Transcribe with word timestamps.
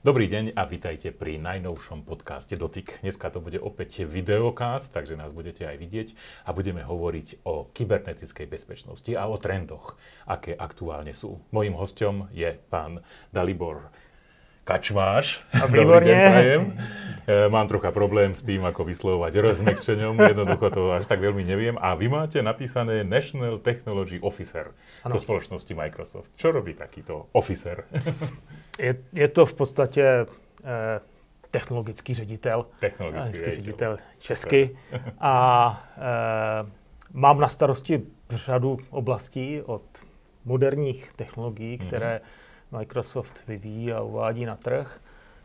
Dobrý 0.00 0.32
deň 0.32 0.56
a 0.56 0.64
vítajte 0.64 1.12
pri 1.12 1.36
najnovšom 1.36 2.08
podcaste 2.08 2.56
Dotyk. 2.56 3.04
Dneska 3.04 3.28
to 3.28 3.44
bude 3.44 3.60
opäť 3.60 4.08
videokast, 4.08 4.88
takže 4.96 5.12
nás 5.12 5.28
budete 5.28 5.68
aj 5.68 5.76
vidieť 5.76 6.08
a 6.48 6.56
budeme 6.56 6.80
hovoriť 6.80 7.44
o 7.44 7.68
kybernetickej 7.68 8.48
bezpečnosti 8.48 9.12
a 9.12 9.28
o 9.28 9.36
trendoch, 9.36 10.00
aké 10.24 10.56
aktuálne 10.56 11.12
sú. 11.12 11.44
Mojím 11.52 11.76
hostom 11.76 12.32
je 12.32 12.48
pán 12.72 13.04
Dalibor 13.28 13.92
Kačmáš. 14.70 15.42
A 15.50 15.66
výborne. 15.66 16.14
E, 17.26 17.48
mám 17.48 17.68
trocha 17.68 17.90
problém 17.90 18.34
s 18.34 18.42
tým, 18.42 18.62
ako 18.66 18.86
vyslovovať 18.86 19.32
rozmekčením, 19.38 20.18
jednoducho 20.18 20.66
to 20.70 20.82
až 20.94 21.06
tak 21.06 21.22
veľmi 21.22 21.42
neviem. 21.46 21.76
A 21.78 21.94
vy 21.94 22.10
máte 22.10 22.42
napísané 22.42 23.06
National 23.06 23.58
Technology 23.58 24.18
Officer 24.22 24.74
ano. 25.06 25.14
zo 25.14 25.18
spoločnosti 25.18 25.72
Microsoft. 25.74 26.30
Čo 26.34 26.50
robí 26.54 26.74
takýto 26.74 27.30
officer? 27.34 27.86
Je, 28.80 28.96
je 29.12 29.28
to 29.28 29.46
v 29.46 29.54
podstatě 29.54 30.04
eh, 30.64 31.00
technologický 31.52 32.14
ředitel. 32.14 32.66
Technologický 32.80 33.38
ředitel. 33.38 33.50
ředitel 33.50 33.92
česky. 34.18 34.76
A 35.20 35.34
eh, 35.98 36.70
mám 37.12 37.40
na 37.40 37.48
starosti 37.48 38.02
řadu 38.30 38.78
oblastí 38.90 39.60
od 39.62 39.82
moderních 40.44 41.12
technologií, 41.12 41.78
které 41.78 42.20
Microsoft 42.72 43.42
vyvíjí 43.46 43.92
a 43.92 44.00
uvádí 44.02 44.44
na 44.44 44.56
trh, 44.56 45.00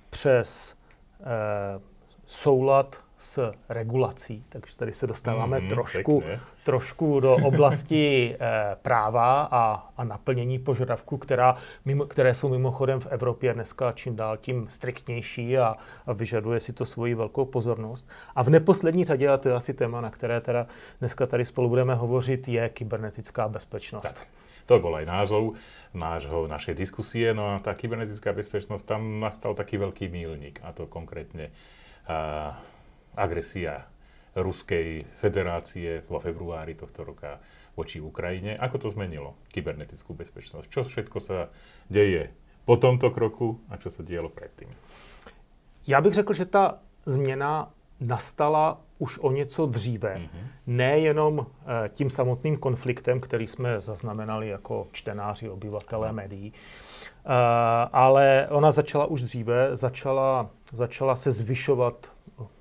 přes 0.10 0.76
eh, 1.22 1.82
soulad 2.28 3.06
s 3.18 3.52
regulací, 3.70 4.44
takže 4.50 4.78
tady 4.78 4.94
se 4.94 5.08
dostáváme 5.08 5.60
mm, 5.60 5.70
trošku, 5.70 6.24
trošku 6.64 7.20
do 7.20 7.36
oblasti 7.36 8.36
e, 8.40 8.76
práva 8.82 9.48
a, 9.52 9.90
a 9.98 10.04
naplnění 10.04 10.60
požadavků, 10.60 11.18
která, 11.18 11.56
mimo, 11.86 12.06
které 12.06 12.36
jsou 12.36 12.50
mimochodem 12.50 13.00
v 13.00 13.06
Evropě 13.06 13.54
dneska 13.54 13.92
čím 13.92 14.16
dál 14.16 14.38
tím 14.38 14.66
striktnější 14.70 15.58
a, 15.58 15.76
a 16.06 16.14
vyžaduje 16.14 16.60
si 16.60 16.74
to 16.74 16.86
svoji 16.86 17.16
velkou 17.16 17.46
pozornost. 17.46 18.10
A 18.36 18.44
v 18.44 18.50
neposlední 18.50 19.04
řadě, 19.04 19.30
a 19.30 19.38
to 19.38 19.50
je 19.50 19.56
asi 19.56 19.74
téma, 19.74 20.02
na 20.02 20.10
které 20.10 20.42
teda 20.42 20.68
dneska 21.00 21.26
tady 21.26 21.46
spolu 21.46 21.70
budeme 21.70 21.96
hovořit, 21.96 22.48
je 22.48 22.70
kybernetická 22.70 23.48
bezpečnost. 23.48 24.14
Tak. 24.14 24.28
To 24.66 24.82
bol 24.82 24.98
aj 24.98 25.06
názov 25.06 25.56
nášho, 25.94 26.50
našej 26.50 26.76
diskusie. 26.76 27.32
No 27.32 27.56
a 27.56 27.62
tá 27.62 27.72
kybernetická 27.78 28.34
bezpečnosť, 28.34 28.84
tam 28.86 29.22
nastal 29.22 29.54
taký 29.54 29.78
veľký 29.78 30.10
mílnik, 30.10 30.60
a 30.66 30.74
to 30.74 30.90
konkrétne 30.90 31.54
uh, 32.10 32.58
agresia 33.16 33.88
Ruskej 34.36 35.08
federácie 35.24 36.04
vo 36.12 36.20
februári 36.20 36.76
tohto 36.76 37.08
roka 37.08 37.40
voči 37.80 38.04
Ukrajine. 38.04 38.60
Ako 38.60 38.84
to 38.84 38.88
zmenilo 38.92 39.40
kybernetickú 39.48 40.12
bezpečnosť? 40.12 40.68
Čo 40.68 40.82
všetko 40.84 41.18
sa 41.24 41.48
deje 41.88 42.36
po 42.68 42.76
tomto 42.76 43.12
kroku 43.16 43.64
a 43.72 43.78
čo 43.78 43.90
se 43.90 44.04
dělo 44.04 44.30
předtím? 44.30 44.68
Já 45.88 46.02
bych 46.02 46.14
řekl, 46.14 46.34
že 46.34 46.46
ta 46.46 46.80
změna 47.06 47.72
nastala 48.00 48.82
už 49.00 49.20
o 49.22 49.32
něco 49.32 49.66
dříve. 49.66 50.16
Mm-hmm. 50.16 50.48
Nejenom 50.68 51.46
e, 51.86 51.90
tím 51.90 52.10
samotným 52.10 52.58
konfliktem, 52.58 53.20
který 53.20 53.48
jsme 53.48 53.82
zaznamenali 53.82 54.48
jako 54.48 54.88
čtenáři, 54.92 55.50
obyvatelé 55.50 56.10
mm. 56.10 56.16
médií, 56.16 56.54
e, 56.54 56.54
ale 57.92 58.48
ona 58.50 58.72
začala 58.72 59.06
už 59.06 59.22
dříve, 59.22 59.76
začala, 59.76 60.50
začala 60.72 61.16
se 61.16 61.32
zvyšovat 61.32 62.12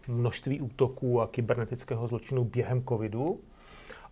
množství 0.08 0.60
útoků 0.60 1.20
a 1.20 1.26
kybernetického 1.26 2.08
zločinu 2.08 2.44
během 2.44 2.84
covidu. 2.84 3.40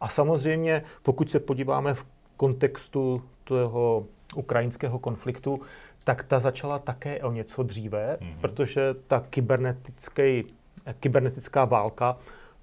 A 0.01 0.09
samozřejmě, 0.09 0.83
pokud 1.03 1.31
se 1.31 1.41
podíváme 1.41 1.95
v 1.95 2.07
kontextu 2.37 3.23
toho 3.45 4.07
ukrajinského 4.37 4.99
konfliktu, 4.99 5.61
tak 6.05 6.23
ta 6.23 6.41
začala 6.41 6.79
také 6.79 7.23
o 7.23 7.33
něco 7.33 7.63
dříve, 7.63 8.19
mm-hmm. 8.21 8.41
protože 8.41 8.95
ta 9.07 9.21
kybernetická 11.01 11.65
válka 11.65 12.17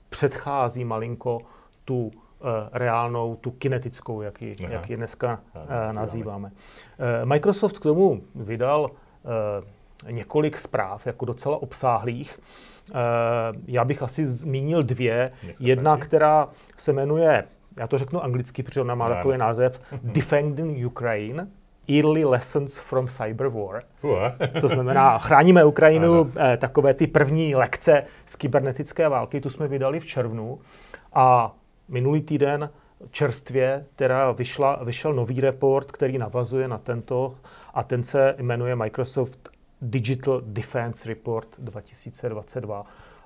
předchází 0.10 0.86
malinko 0.86 1.42
tu 1.86 2.06
uh, 2.06 2.12
reálnou, 2.72 3.36
tu 3.36 3.52
kinetickou, 3.52 4.22
jak 4.22 4.42
ji, 4.42 4.56
jak 4.70 4.90
ji 4.90 4.98
dneska 4.98 5.40
uh, 5.56 5.94
nazýváme. 5.94 6.52
Uh, 6.52 7.30
Microsoft 7.30 7.80
k 7.80 7.84
tomu 7.84 8.22
vydal 8.36 8.92
několik 10.10 10.58
zpráv, 10.58 11.08
jako 11.08 11.26
docela 11.26 11.62
obsáhlých, 11.62 12.40
Eh, 12.90 13.58
já 13.68 13.86
bych 13.86 14.04
asi 14.04 14.26
zmínil 14.26 14.84
dvě. 14.84 15.32
Jedna, 15.60 15.98
která 15.98 16.50
se 16.78 16.94
jmenuje, 16.94 17.44
já 17.78 17.88
to 17.88 17.98
řeknu 17.98 18.24
anglicky, 18.24 18.64
protože 18.64 18.82
ona 18.82 18.96
má 18.96 19.08
takový 19.10 19.38
název, 19.38 19.82
Defending 20.04 20.86
Ukraine, 20.86 21.48
Early 21.90 22.26
Lessons 22.26 22.80
from 22.80 23.08
Cyber 23.08 23.48
War. 23.48 23.84
To 24.62 24.68
znamená, 24.70 25.18
chráníme 25.18 25.66
Ukrajinu, 25.66 26.14
ano. 26.14 26.32
Eh, 26.38 26.58
takové 26.58 26.94
ty 26.94 27.08
první 27.08 27.56
lekce 27.56 28.04
z 28.26 28.36
kybernetické 28.36 29.10
války, 29.10 29.42
tu 29.42 29.50
jsme 29.50 29.68
vydali 29.68 30.00
v 30.00 30.06
červnu 30.06 30.60
a 31.14 31.56
minulý 31.88 32.22
týden 32.22 32.70
čerstvě 33.12 33.86
teda 33.96 34.32
vyšla, 34.32 34.80
vyšel 34.84 35.14
nový 35.14 35.42
report, 35.42 35.92
který 35.92 36.18
navazuje 36.18 36.68
na 36.68 36.78
tento 36.78 37.36
a 37.74 37.84
ten 37.84 38.04
se 38.04 38.36
jmenuje 38.38 38.76
Microsoft 38.76 39.50
Digital 39.82 40.42
Defense 40.46 41.10
Report 41.10 41.48
2022, 41.60 42.86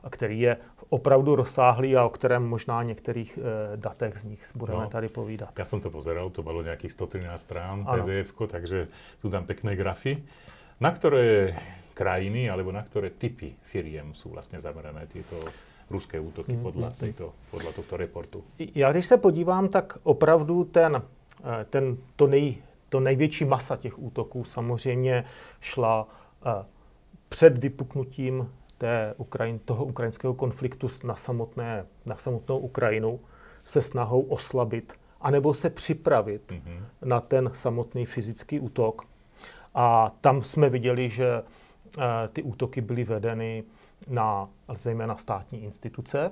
který 0.09 0.39
je 0.39 0.57
opravdu 0.89 1.35
rozsáhlý 1.35 1.97
a 1.97 2.05
o 2.05 2.09
kterém 2.09 2.47
možná 2.47 2.83
některých 2.83 3.37
e, 3.37 3.77
datech 3.77 4.17
z 4.17 4.25
nich 4.25 4.51
budeme 4.55 4.79
no, 4.83 4.89
tady 4.89 5.09
povídat. 5.09 5.59
Já 5.59 5.65
jsem 5.65 5.81
to 5.81 5.89
pozeral, 5.89 6.29
to 6.29 6.43
bylo 6.43 6.61
nějakých 6.61 6.91
113 6.91 7.41
strán 7.41 7.85
pdf 7.85 8.33
takže 8.47 8.87
tu 9.21 9.29
tam 9.29 9.45
pekné 9.45 9.75
grafy. 9.75 10.23
Na 10.79 10.91
které 10.91 11.57
krajiny 11.93 12.49
alebo 12.49 12.71
na 12.71 12.83
které 12.83 13.09
typy 13.09 13.53
firiem 13.63 14.13
jsou 14.13 14.29
vlastně 14.29 14.61
zamerané 14.61 15.07
tyto 15.07 15.39
ruské 15.89 16.19
útoky 16.19 16.57
podle, 16.57 16.87
mm-hmm. 16.87 16.99
tejto, 16.99 17.33
podle 17.51 17.73
tohto 17.73 17.97
reportu? 17.97 18.43
Já 18.75 18.91
když 18.91 19.05
se 19.05 19.17
podívám, 19.17 19.67
tak 19.67 19.97
opravdu 20.03 20.63
ten, 20.63 21.01
eh, 21.39 21.65
ten, 21.65 21.97
to, 22.15 22.27
nej, 22.27 22.57
to 22.89 22.99
největší 22.99 23.45
masa 23.45 23.75
těch 23.75 23.99
útoků 23.99 24.43
samozřejmě 24.43 25.23
šla 25.61 26.07
před 27.29 27.57
vypuknutím 27.57 28.49
té 28.77 29.13
Ukrajin, 29.17 29.59
toho 29.59 29.85
ukrajinského 29.85 30.33
konfliktu 30.33 30.87
na, 31.03 31.15
samotné, 31.15 31.85
na 32.05 32.17
samotnou 32.17 32.57
Ukrajinu 32.57 33.19
se 33.63 33.81
snahou 33.81 34.21
oslabit 34.21 34.93
anebo 35.21 35.53
se 35.53 35.69
připravit 35.69 36.51
mm-hmm. 36.51 36.83
na 37.01 37.21
ten 37.21 37.49
samotný 37.53 38.05
fyzický 38.05 38.59
útok. 38.59 39.01
A 39.75 40.11
tam 40.21 40.43
jsme 40.43 40.69
viděli, 40.69 41.09
že 41.09 41.41
uh, 41.41 42.03
ty 42.33 42.43
útoky 42.43 42.81
byly 42.81 43.03
vedeny 43.03 43.63
na 44.07 44.49
zejména 44.73 45.17
státní 45.17 45.63
instituce, 45.63 46.31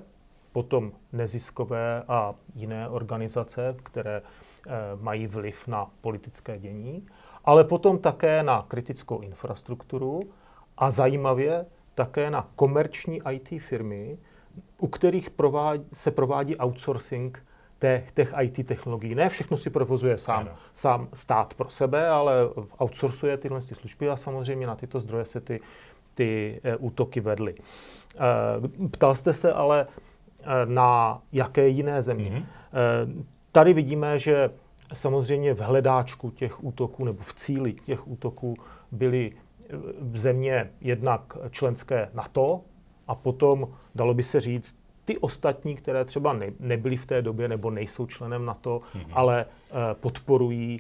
potom 0.52 0.92
neziskové 1.14 2.04
a 2.08 2.36
jiné 2.56 2.90
organizace, 2.90 3.76
které 3.84 4.22
uh, 4.22 4.74
mají 5.02 5.28
vliv 5.28 5.68
na 5.68 5.92
politické 6.02 6.60
dění 6.60 7.08
ale 7.46 7.64
potom 7.64 7.98
také 7.98 8.44
na 8.44 8.66
kritickou 8.68 9.20
infrastrukturu 9.20 10.20
a 10.78 10.92
zajímavě 10.92 11.66
také 11.96 12.32
na 12.32 12.50
komerční 12.56 13.22
IT 13.32 13.62
firmy, 13.62 14.18
u 14.78 14.88
kterých 14.88 15.30
provádí, 15.30 15.86
se 15.94 16.12
provádí 16.12 16.58
outsourcing 16.58 17.46
těch, 17.80 18.12
těch 18.12 18.34
IT 18.42 18.68
technologií. 18.68 19.16
Ne 19.16 19.30
všechno 19.30 19.58
si 19.58 19.70
provozuje 19.70 20.18
sám, 20.18 20.50
sám 20.74 21.08
stát 21.14 21.54
pro 21.54 21.70
sebe, 21.70 22.10
ale 22.10 22.34
outsourcuje 22.82 23.38
tyhle 23.38 23.62
služby 23.62 24.10
a 24.10 24.16
samozřejmě 24.16 24.68
na 24.68 24.76
tyto 24.76 25.00
zdroje 25.00 25.26
se 25.26 25.42
ty, 25.42 25.60
ty 26.14 26.62
e, 26.64 26.76
útoky 26.76 27.20
vedly. 27.20 27.56
E, 27.56 28.88
ptal 28.88 29.16
jste 29.16 29.34
se 29.34 29.54
ale 29.54 29.88
e, 29.88 30.66
na 30.66 31.22
jaké 31.32 31.68
jiné 31.68 32.02
země. 32.02 32.32
Mm-hmm. 32.32 33.26
Tady 33.52 33.74
vidíme, 33.74 34.20
že 34.20 34.50
Samozřejmě 34.94 35.54
v 35.54 35.60
hledáčku 35.60 36.30
těch 36.30 36.64
útoků 36.64 37.06
nebo 37.06 37.24
v 37.24 37.34
cíli 37.34 37.74
těch 37.74 38.08
útoků 38.08 38.56
byly 38.92 39.32
eh, 39.32 39.78
země 40.14 40.72
jednak 40.82 41.38
členské 41.50 42.10
NATO 42.14 42.62
a 43.08 43.16
potom, 43.16 43.68
dalo 43.96 44.14
by 44.14 44.24
se 44.24 44.40
říct, 44.40 44.82
ty 45.06 45.18
ostatní, 45.18 45.76
které 45.76 46.06
třeba 46.06 46.34
ne, 46.34 46.52
nebyly 46.60 46.98
v 46.98 47.06
té 47.06 47.22
době 47.22 47.48
nebo 47.48 47.72
nejsou 47.72 48.06
členem 48.06 48.46
NATO, 48.46 48.82
mm-hmm. 48.96 49.06
ale 49.12 49.46
uh, 49.46 49.78
podporují 50.00 50.80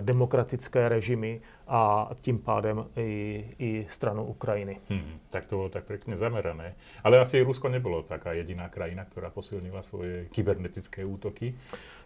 demokratické 0.00 0.88
režimy 0.88 1.40
a 1.68 2.10
tím 2.20 2.38
pádem 2.38 2.84
i, 2.96 3.44
i 3.58 3.86
stranu 3.88 4.24
Ukrajiny. 4.24 4.80
Hmm, 4.88 5.18
tak 5.30 5.46
to 5.46 5.56
bylo 5.56 5.68
tak 5.68 5.84
pěkně 5.84 6.16
zamerané. 6.16 6.74
Ale 7.04 7.20
asi 7.20 7.42
Rusko 7.42 7.68
nebylo 7.68 8.02
taká 8.02 8.32
jediná 8.32 8.68
krajina, 8.68 9.04
která 9.04 9.30
posilnila 9.30 9.82
svoje 9.82 10.24
kybernetické 10.24 11.04
útoky. 11.04 11.54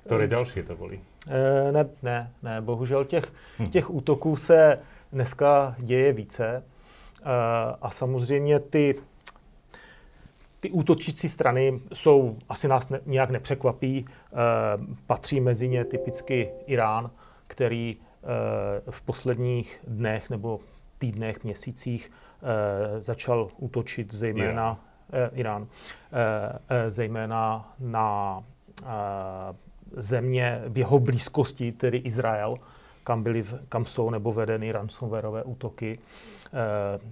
Které 0.07 0.27
další 0.27 0.63
to 0.63 0.77
byly? 0.77 1.01
E, 1.31 1.73
ne, 1.73 1.89
ne, 2.03 2.33
ne, 2.43 2.61
bohužel 2.61 3.05
těch, 3.05 3.33
hmm. 3.59 3.69
těch 3.69 3.91
útoků 3.91 4.37
se 4.37 4.79
dneska 5.13 5.75
děje 5.79 6.13
více. 6.13 6.63
A 7.83 7.91
samozřejmě 7.91 8.61
ty, 8.61 8.95
ty 10.61 10.71
útočící 10.71 11.29
strany 11.29 11.81
jsou, 11.93 12.37
asi 12.49 12.69
nás 12.69 12.89
ne, 12.89 13.01
nějak 13.07 13.31
nepřekvapí, 13.31 14.05
e, 14.05 14.07
patří 15.07 15.41
mezi 15.41 15.69
ně 15.69 15.85
typicky 15.85 16.51
Irán, 16.67 17.11
který 17.51 17.97
v 18.91 19.03
posledních 19.03 19.81
dnech 19.87 20.31
nebo 20.31 20.61
týdnech, 20.99 21.45
měsících 21.45 22.13
začal 23.01 23.49
útočit 23.57 24.15
zejména 24.15 24.81
Irán, 25.13 25.29
Irán 25.33 25.67
zejména 26.89 27.75
na 27.79 28.45
země 29.93 30.63
v 30.69 30.79
jeho 30.79 30.99
blízkosti, 30.99 31.73
tedy 31.73 31.99
Izrael, 31.99 32.57
kam, 33.05 33.23
byly, 33.23 33.45
kam 33.69 33.85
jsou 33.85 34.11
nebo 34.11 34.33
vedeny 34.33 34.73
ransomwareové 34.73 35.43
útoky 35.45 35.99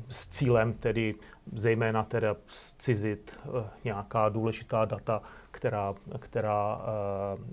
s 0.08 0.29
cílem 0.29 0.73
tedy 0.73 1.14
zejména 1.52 2.05
teda 2.05 2.37
zcizit 2.46 3.37
nějaká 3.84 4.29
důležitá 4.29 4.84
data 4.84 5.23
která, 5.58 5.94
která 6.19 6.76
uh, 6.76 6.82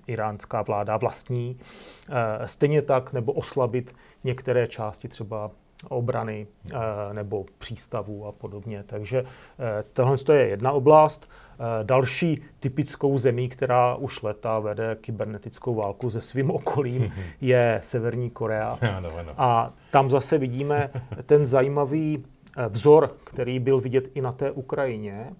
iránská 0.07 0.61
vláda 0.61 0.97
vlastní. 0.97 1.57
Uh, 2.09 2.15
stejně 2.45 2.81
tak, 2.81 3.13
nebo 3.13 3.33
oslabit 3.33 3.95
některé 4.23 4.67
části 4.67 5.07
třeba 5.07 5.51
obrany 5.89 6.47
uh, 6.65 6.79
nebo 7.13 7.45
přístavů 7.57 8.25
a 8.25 8.31
podobně. 8.31 8.83
Takže 8.85 9.25
tohle 9.93 10.17
je 10.33 10.47
jedna 10.47 10.71
oblast. 10.71 11.29
Další 11.83 12.41
typickou 12.59 13.17
zemí, 13.17 13.49
která 13.49 13.95
už 13.95 14.21
leta 14.21 14.59
vede 14.59 14.97
kybernetickou 15.01 15.75
válku 15.75 16.11
se 16.11 16.21
svým 16.21 16.51
okolím, 16.51 17.13
je 17.41 17.79
Severní 17.83 18.29
Korea. 18.29 18.77
A 19.37 19.73
tam 19.91 20.09
zase 20.09 20.37
vidíme 20.37 20.89
ten 21.25 21.45
zajímavý 21.45 22.25
vzor, 22.69 23.15
který 23.23 23.59
byl 23.59 23.79
vidět 23.79 24.07
i 24.13 24.21
na 24.21 24.31
té 24.31 24.51
Ukrajině, 24.51 25.31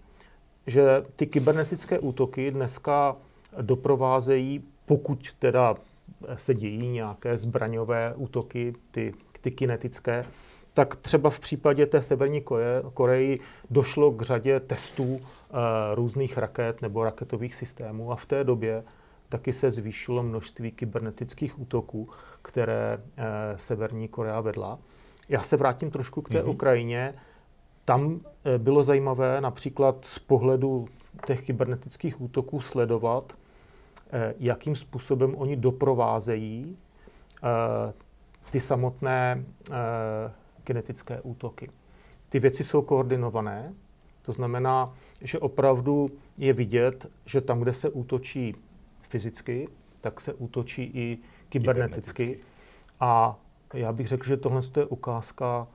že 0.68 1.04
ty 1.16 1.28
kybernetické 1.28 2.00
útoky 2.00 2.52
dneska 2.52 3.16
doprovázejí, 3.62 4.64
pokud 4.86 5.34
teda 5.40 5.76
se 6.36 6.54
dějí 6.54 6.88
nějaké 6.88 7.38
zbraňové 7.38 8.14
útoky, 8.16 8.74
ty, 8.92 9.14
ty 9.42 9.52
kinetické, 9.52 10.26
tak 10.74 10.96
třeba 10.96 11.30
v 11.30 11.40
případě 11.40 11.86
té 11.86 12.02
Severní 12.02 12.44
Koreji 12.94 13.40
došlo 13.70 14.12
k 14.12 14.22
řadě 14.22 14.60
testů 14.60 15.20
e, 15.20 15.96
různých 15.96 16.38
raket 16.38 16.82
nebo 16.82 17.04
raketových 17.04 17.56
systémů 17.56 18.12
a 18.12 18.16
v 18.16 18.26
té 18.26 18.44
době 18.44 18.84
taky 19.30 19.54
se 19.54 19.72
zvýšilo 19.72 20.24
množství 20.24 20.72
kybernetických 20.72 21.60
útoků, 21.60 22.10
které 22.42 22.94
e, 23.18 23.58
Severní 23.58 24.08
Korea 24.08 24.42
vedla. 24.42 24.80
Já 25.30 25.42
se 25.42 25.58
vrátím 25.58 25.92
trošku 25.92 26.22
k 26.22 26.30
té 26.30 26.42
mm-hmm. 26.42 26.50
Ukrajině. 26.50 27.14
Tam 27.86 28.22
eh, 28.46 28.58
bylo 28.58 28.84
zajímavé 28.84 29.42
například 29.42 30.06
z 30.06 30.20
pohledu 30.20 30.88
těch 31.26 31.42
kybernetických 31.42 32.22
útoků 32.22 32.62
sledovat, 32.62 33.34
eh, 34.12 34.34
jakým 34.40 34.76
způsobem 34.76 35.36
oni 35.36 35.56
doprovázejí 35.56 36.78
eh, 37.44 37.94
ty 38.50 38.60
samotné 38.60 39.46
kinetické 40.64 41.22
útoky. 41.22 41.70
Ty 42.30 42.40
věci 42.40 42.64
jsou 42.64 42.82
koordinované, 42.82 43.74
to 44.22 44.34
znamená, 44.34 44.94
že 45.22 45.40
opravdu 45.40 46.12
je 46.38 46.54
vidět, 46.54 47.12
že 47.26 47.42
tam, 47.42 47.60
kde 47.60 47.74
se 47.74 47.90
útočí 47.90 48.56
fyzicky, 49.02 49.68
tak 50.02 50.22
se 50.22 50.34
útočí 50.34 50.84
i 50.84 51.18
kyberneticky. 51.50 52.26
kyberneticky. 52.26 52.40
A 53.00 53.40
já 53.74 53.94
bych 53.94 54.08
řekl, 54.08 54.26
že 54.26 54.38
tohle 54.38 54.62
je 54.78 54.86
ukázka 54.86 55.68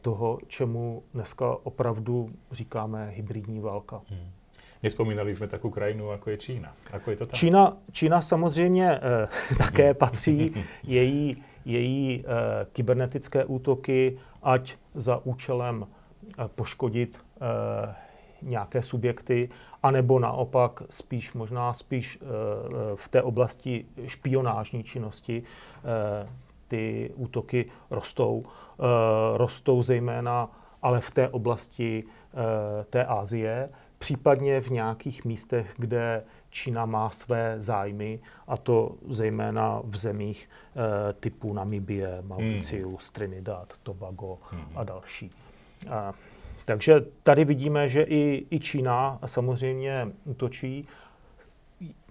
toho, 0.00 0.38
čemu 0.46 1.02
dneska 1.14 1.56
opravdu 1.62 2.30
říkáme 2.52 3.10
hybridní 3.10 3.60
válka. 3.60 4.00
Hmm. 4.08 4.30
Nespomínali 4.82 5.36
jsme 5.36 5.48
takovou 5.48 5.72
krajinu, 5.72 6.10
jako 6.10 6.30
je 6.30 6.36
Čína. 6.36 6.74
Ako 6.92 7.10
je 7.10 7.16
to 7.16 7.26
tam? 7.26 7.34
Čína, 7.34 7.76
Čína 7.92 8.22
samozřejmě 8.22 8.90
eh, 8.90 9.54
také 9.58 9.94
patří. 9.94 10.52
Její, 10.82 11.44
její 11.64 12.24
eh, 12.24 12.66
kybernetické 12.72 13.44
útoky, 13.44 14.18
ať 14.42 14.76
za 14.94 15.26
účelem 15.26 15.86
eh, 15.86 16.48
poškodit 16.54 17.18
eh, 17.40 17.94
nějaké 18.42 18.82
subjekty, 18.82 19.48
anebo 19.82 20.18
naopak 20.18 20.82
spíš 20.90 21.32
možná 21.32 21.74
spíš 21.74 22.18
eh, 22.22 22.26
v 22.94 23.08
té 23.08 23.22
oblasti 23.22 23.86
špionážní 24.06 24.84
činnosti, 24.84 25.42
eh, 25.84 26.28
ty 26.70 27.10
útoky 27.14 27.66
rostou. 27.90 28.44
Eh, 28.46 28.84
rostou 29.36 29.82
zejména 29.82 30.50
ale 30.82 31.00
v 31.00 31.10
té 31.10 31.28
oblasti 31.28 32.04
eh, 32.04 32.84
té 32.84 33.04
Asie, 33.04 33.68
případně 33.98 34.60
v 34.60 34.70
nějakých 34.70 35.24
místech, 35.24 35.74
kde 35.78 36.24
Čína 36.50 36.86
má 36.86 37.10
své 37.10 37.54
zájmy, 37.58 38.20
a 38.46 38.56
to 38.56 38.94
zejména 39.08 39.82
v 39.84 39.96
zemích 39.96 40.48
eh, 40.48 41.12
typu 41.12 41.52
Namibie, 41.52 42.22
Mauricius, 42.22 43.10
mm. 43.10 43.14
Trinidad, 43.14 43.74
Tobago 43.82 44.38
mm. 44.52 44.64
a 44.74 44.84
další. 44.84 45.30
Takže 46.64 47.04
tady 47.22 47.44
vidíme, 47.44 47.88
že 47.88 48.02
i, 48.02 48.46
i 48.50 48.60
Čína 48.60 49.18
samozřejmě 49.26 50.08
útočí 50.24 50.88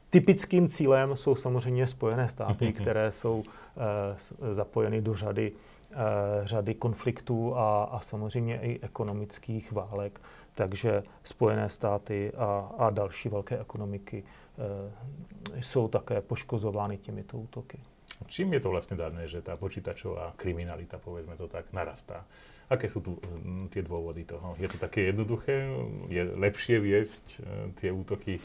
Typickým 0.09 0.67
cílem 0.67 1.15
jsou 1.15 1.35
samozřejmě 1.35 1.87
Spojené 1.87 2.29
státy, 2.29 2.65
mhm. 2.65 2.73
které 2.73 3.11
jsou 3.11 3.39
uh, 3.39 4.53
zapojeny 4.53 5.01
do 5.01 5.13
řady, 5.13 5.51
uh, 5.51 5.97
řady 6.43 6.73
konfliktů 6.73 7.55
a, 7.55 7.83
a 7.83 7.99
samozřejmě 7.99 8.59
i 8.61 8.79
ekonomických 8.81 9.71
válek. 9.71 10.21
Takže 10.53 11.03
Spojené 11.23 11.69
státy 11.69 12.31
a, 12.37 12.71
a 12.77 12.89
další 12.89 13.29
velké 13.29 13.59
ekonomiky 13.59 14.23
uh, 14.23 15.61
jsou 15.61 15.87
také 15.87 16.21
poškozovány 16.21 16.97
těmito 16.97 17.37
útoky. 17.37 17.79
Čím 18.27 18.53
je 18.53 18.59
to 18.59 18.69
vlastně 18.69 18.97
dané, 18.97 19.27
že 19.27 19.41
ta 19.41 19.57
počítačová 19.57 20.33
kriminalita, 20.35 20.97
povedzme 20.97 21.37
to 21.37 21.47
tak, 21.47 21.73
narastá? 21.73 22.25
Aké 22.69 22.89
jsou 22.89 22.99
tu 22.99 23.19
hm, 23.31 23.67
ty 23.69 23.81
důvody 23.81 24.23
toho? 24.23 24.55
Je 24.59 24.67
to 24.67 24.77
také 24.77 25.01
jednoduché? 25.01 25.67
Je 26.07 26.31
lepší 26.33 26.77
viesť 26.77 27.41
ty 27.75 27.91
útoky 27.91 28.39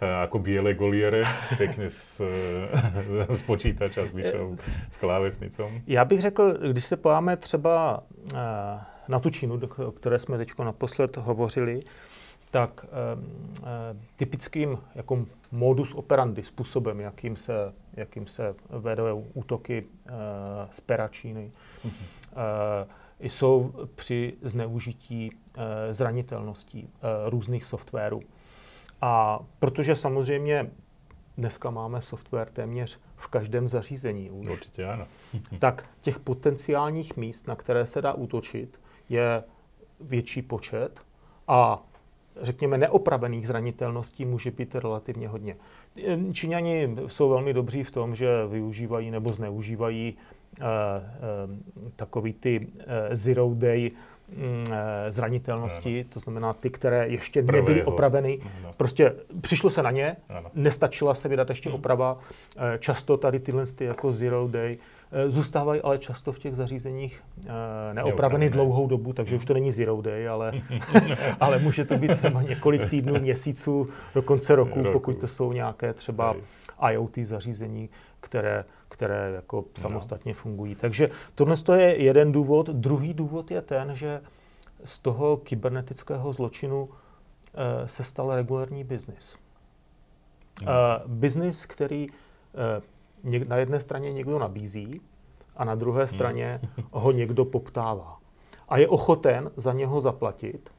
ako 0.00 0.38
biele 0.38 0.74
goliere, 0.74 1.22
pěkně 1.56 1.90
z, 1.90 2.20
z 3.30 3.42
počítača, 3.42 4.06
s 4.06 4.12
myšou, 4.12 4.56
s 4.90 4.96
klávesnicou. 4.96 5.70
Já 5.86 6.04
bych 6.04 6.20
řekl, 6.20 6.58
když 6.72 6.84
se 6.84 6.96
pojáme 6.96 7.36
třeba 7.36 8.02
eh, 8.34 8.36
na 9.08 9.18
tu 9.20 9.30
Čínu, 9.30 9.60
o 9.86 9.92
které 9.92 10.18
jsme 10.18 10.38
teď 10.38 10.52
naposled 10.58 11.16
hovořili, 11.16 11.80
tak 12.50 12.86
eh, 12.86 13.96
typickým 14.16 14.78
jako 14.94 15.26
modus 15.52 15.94
operandi, 15.94 16.42
způsobem, 16.42 17.00
jakým 17.00 17.36
se, 17.36 17.72
jakým 17.92 18.26
se 18.26 18.54
vedou 18.70 19.26
útoky 19.34 19.84
eh, 20.06 20.12
z 20.70 20.80
pera 20.80 21.08
Číny, 21.08 21.52
mm-hmm. 21.84 22.86
jsou 23.20 23.72
při 23.94 24.34
zneužití 24.42 25.30
zranitelností 25.90 26.88
různých 27.28 27.64
softwarů. 27.64 28.22
A 29.00 29.40
protože 29.58 29.96
samozřejmě 29.96 30.70
dneska 31.36 31.70
máme 31.70 32.00
software 32.00 32.50
téměř 32.50 32.98
v 33.16 33.28
každém 33.28 33.68
zařízení 33.68 34.30
už. 34.30 34.48
Určitě 34.48 34.84
ano. 34.84 35.06
tak 35.58 35.84
těch 36.00 36.18
potenciálních 36.18 37.16
míst, 37.16 37.46
na 37.46 37.56
které 37.56 37.86
se 37.86 38.02
dá 38.02 38.12
útočit, 38.12 38.80
je 39.08 39.44
větší 40.00 40.42
počet 40.42 41.00
a 41.48 41.82
řekněme, 42.40 42.78
neopravených 42.78 43.46
zranitelností 43.46 44.24
může 44.24 44.50
být 44.50 44.74
relativně 44.74 45.28
hodně. 45.28 45.56
Číňani 46.32 46.96
jsou 47.06 47.28
velmi 47.28 47.52
dobří 47.52 47.84
v 47.84 47.90
tom, 47.90 48.14
že 48.14 48.46
využívají 48.46 49.10
nebo 49.10 49.32
zneužívají 49.32 50.16
uh, 50.60 50.66
uh, 50.66 51.88
takový 51.96 52.32
ty 52.32 52.66
uh, 52.66 52.82
zero 53.12 53.50
day 53.54 53.90
eh, 53.94 54.17
zranitelnosti, 55.08 56.00
ano. 56.00 56.08
to 56.14 56.20
znamená 56.20 56.52
ty, 56.52 56.70
které 56.70 57.08
ještě 57.08 57.42
Prvé 57.42 57.58
nebyly 57.58 57.78
jeho. 57.78 57.90
opraveny. 57.90 58.38
Ano. 58.60 58.70
Prostě 58.76 59.12
přišlo 59.40 59.70
se 59.70 59.82
na 59.82 59.90
ně, 59.90 60.16
ano. 60.28 60.50
nestačila 60.54 61.14
se 61.14 61.28
vydat 61.28 61.48
ještě 61.48 61.68
hmm. 61.68 61.78
oprava. 61.78 62.18
Eh, 62.56 62.78
často 62.78 63.16
tady 63.16 63.40
tyhle 63.40 63.66
ty 63.66 63.84
jako 63.84 64.12
zero 64.12 64.48
day 64.48 64.78
eh, 65.12 65.30
zůstávají 65.30 65.80
ale 65.80 65.98
často 65.98 66.32
v 66.32 66.38
těch 66.38 66.54
zařízeních 66.54 67.22
neopraveny 67.92 68.50
dlouhou 68.50 68.86
dobu, 68.86 69.12
takže 69.12 69.36
už 69.36 69.44
to 69.44 69.54
není 69.54 69.72
zero 69.72 70.00
day, 70.02 70.28
ale, 70.28 70.52
ale 71.40 71.58
může 71.58 71.84
to 71.84 71.96
být 71.96 72.16
třeba 72.16 72.42
několik 72.42 72.90
týdnů, 72.90 73.18
měsíců, 73.18 73.88
do 74.14 74.22
konce 74.22 74.56
roku, 74.56 74.82
roku. 74.82 74.92
pokud 74.92 75.20
to 75.20 75.28
jsou 75.28 75.52
nějaké 75.52 75.92
třeba 75.92 76.36
IoT 76.90 77.18
zařízení, 77.22 77.90
které 78.20 78.64
které 78.88 79.32
jako 79.34 79.56
no. 79.56 79.64
samostatně 79.74 80.34
fungují. 80.34 80.74
Takže 80.74 81.10
tohle 81.34 81.56
je 81.76 82.02
jeden 82.02 82.32
důvod. 82.32 82.68
Druhý 82.68 83.14
důvod 83.14 83.50
je 83.50 83.62
ten, 83.62 83.94
že 83.94 84.20
z 84.84 84.98
toho 84.98 85.36
kybernetického 85.36 86.32
zločinu 86.32 86.88
e, 87.54 87.88
se 87.88 88.04
stal 88.04 88.34
regulární 88.34 88.84
biznis. 88.84 89.36
No. 90.62 90.72
Biznis, 91.06 91.66
který 91.66 92.06
e, 93.24 93.44
na 93.44 93.56
jedné 93.56 93.80
straně 93.80 94.12
někdo 94.12 94.38
nabízí 94.38 95.00
a 95.56 95.64
na 95.64 95.74
druhé 95.74 96.02
hmm. 96.02 96.08
straně 96.08 96.60
ho 96.90 97.12
někdo 97.12 97.44
poptává. 97.44 98.18
A 98.68 98.78
je 98.78 98.88
ochoten 98.88 99.50
za 99.56 99.72
něho 99.72 100.00
zaplatit. 100.00 100.70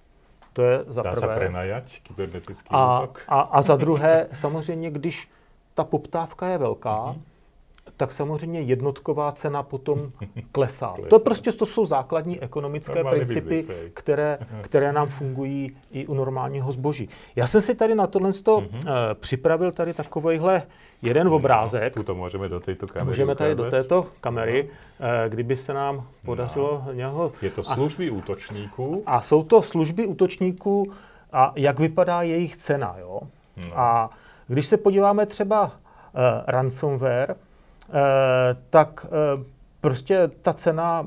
To 0.53 0.61
je 0.61 0.83
za 0.87 1.01
Dá 1.01 1.11
prvé. 1.11 1.27
se 1.27 1.39
prenajať 1.39 2.01
kybernetický 2.03 2.69
a, 2.71 3.07
a, 3.27 3.39
a 3.39 3.61
za 3.61 3.75
druhé, 3.75 4.27
samozřejmě, 4.33 4.91
když 4.91 5.29
ta 5.73 5.83
poptávka 5.83 6.47
je 6.47 6.57
velká, 6.57 7.05
mm-hmm 7.05 7.21
tak 7.99 8.11
samozřejmě 8.11 8.61
jednotková 8.61 9.31
cena 9.31 9.63
potom 9.63 10.09
klesá. 10.51 10.87
Klesá. 10.95 11.09
To 11.09 11.19
prostě 11.19 11.51
to 11.51 11.65
jsou 11.65 11.85
základní 11.85 12.41
ekonomické 12.41 12.95
Normální 12.95 13.17
principy, 13.17 13.55
business, 13.55 13.91
které, 13.93 14.37
které 14.61 14.93
nám 14.93 15.07
fungují 15.07 15.75
i 15.91 16.07
u 16.07 16.13
normálního 16.13 16.71
zboží. 16.71 17.09
Já 17.35 17.47
jsem 17.47 17.61
si 17.61 17.75
tady 17.75 17.95
na 17.95 18.07
tohle 18.07 18.31
uh, 18.47 18.63
připravil 19.13 19.71
tady 19.71 19.93
takovejhle 19.93 20.61
jeden 21.01 21.27
obrázek. 21.27 21.93
Tu 21.93 22.03
to 22.03 22.15
můžeme 22.15 22.49
do 22.49 22.59
této 22.59 22.87
kamery 22.87 23.07
Můžeme 23.07 23.35
tady 23.35 23.55
do 23.55 23.67
ukázat. 23.67 23.83
této 23.83 24.07
kamery, 24.21 24.69
eh, 24.99 25.29
kdyby 25.29 25.55
se 25.55 25.73
nám 25.73 26.07
podařilo 26.25 26.83
něho... 26.93 27.31
Je 27.41 27.49
to 27.49 27.63
služby 27.63 28.09
útočníků. 28.09 29.03
A 29.05 29.21
jsou 29.21 29.43
to 29.43 29.61
služby 29.61 30.05
útočníků 30.05 30.91
a 31.33 31.53
jak 31.55 31.79
vypadá 31.79 32.21
jejich 32.21 32.55
cena. 32.55 32.95
Jo? 32.99 33.19
No. 33.57 33.79
A 33.79 34.09
když 34.49 34.65
se 34.65 34.77
podíváme 34.77 35.25
třeba 35.25 35.63
uh, 35.63 35.71
ransomware, 36.47 37.35
uh, 37.89 37.95
tak 38.69 39.05
uh, 39.35 39.43
prostě 39.81 40.31
ta 40.41 40.53
cena 40.53 41.05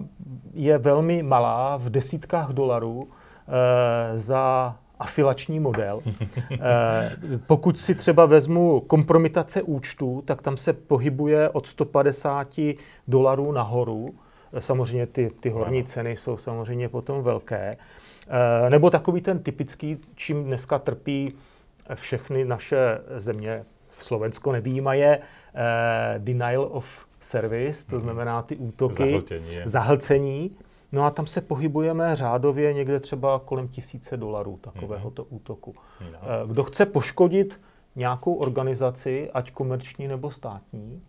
je 0.55 0.79
velmi 0.79 1.23
malá, 1.23 1.77
v 1.77 1.91
desítkách 1.91 2.51
dolarů 2.51 3.03
uh, 3.03 3.09
za 4.15 4.77
afilační 5.03 5.61
model. 5.61 6.01
Eh, 6.53 7.17
Pokud 7.47 7.81
si 7.81 7.95
třeba 7.95 8.27
vezmu 8.27 8.81
kompromitace 8.81 9.63
účtů, 9.63 10.23
tak 10.25 10.43
tam 10.43 10.57
se 10.57 10.73
pohybuje 10.73 11.49
od 11.49 11.67
150 11.67 12.61
dolarů 13.09 13.53
nahoru. 13.53 14.15
Samozřejmě 14.59 15.07
ty, 15.07 15.31
ty 15.41 15.51
horní 15.51 15.85
ceny 15.85 16.17
jsou 16.17 16.37
samozřejmě 16.37 16.89
potom 16.89 17.23
velké. 17.23 17.77
Eh, 18.67 18.71
Nebo 18.71 18.91
takový 18.91 19.21
ten 19.21 19.39
typický, 19.39 19.99
čím 20.15 20.45
dneska 20.45 20.79
trpí 20.79 21.35
všechny 21.95 22.45
naše 22.45 23.01
země, 23.17 23.65
v 23.89 24.05
Slovensko 24.05 24.53
nevýjímaje, 24.53 25.19
eh, 25.19 26.15
denial 26.19 26.69
of 26.73 27.07
service, 27.21 27.87
to 27.87 28.01
znamená 28.01 28.43
ty 28.43 28.57
útoky, 28.57 28.95
Zahlcení, 29.13 29.57
zahlcení. 29.65 30.57
No 30.93 31.05
a 31.05 31.11
tam 31.11 31.27
se 31.27 31.41
pohybujeme 31.41 32.17
řádově 32.17 32.73
někde 32.73 33.01
třeba 33.01 33.39
kolem 33.45 33.69
tisíce 33.69 34.17
dolarů 34.17 34.57
takovéhoto 34.61 35.25
útoku. 35.25 35.75
No. 36.01 36.19
Eh, 36.23 36.47
Kdo 36.47 36.65
chce 36.65 36.87
poškodit 36.87 37.61
nějakou 37.97 38.35
organizaci, 38.35 39.31
ať 39.35 39.51
komerční 39.51 40.09
nebo 40.09 40.31
státní, 40.31 41.03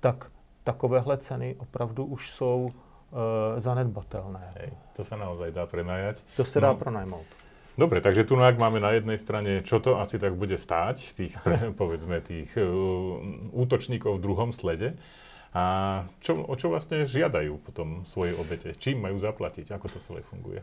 tak 0.00 0.30
takovéhle 0.64 1.18
ceny 1.18 1.56
opravdu 1.58 2.04
už 2.04 2.30
jsou 2.30 2.70
e, 3.56 3.60
zanedbatelné. 3.60 4.54
Hej, 4.58 4.70
to 4.94 5.02
sa 5.04 5.16
naozaj 5.18 5.50
dá 5.50 5.66
prenajať. 5.66 6.22
To 6.38 6.44
se 6.46 6.60
dá 6.62 6.70
No. 6.72 6.78
pronajmout. 6.78 7.26
Dobre, 7.78 8.00
takže 8.00 8.24
tu 8.24 8.34
ak 8.38 8.58
máme 8.58 8.80
na 8.82 8.94
jednej 8.94 9.18
strane, 9.18 9.62
čo 9.62 9.78
to 9.78 10.00
asi 10.02 10.18
tak 10.18 10.34
bude 10.34 10.58
stáť, 10.58 10.96
tých, 11.14 11.34
povedzme, 11.80 12.20
tých 12.20 12.50
uh, 12.58 12.66
útočníkov 13.54 14.18
v 14.18 14.24
druhom 14.24 14.50
slede. 14.50 14.98
A 15.50 16.06
čo, 16.22 16.46
o 16.46 16.54
čo 16.54 16.70
vlastne 16.70 17.10
žiadajú 17.10 17.58
potom 17.66 18.06
svoje 18.06 18.38
obete? 18.38 18.70
Čím 18.78 19.02
majú 19.02 19.18
zaplatiť? 19.18 19.74
Ako 19.74 19.90
to 19.90 19.98
celé 20.06 20.22
funguje? 20.22 20.62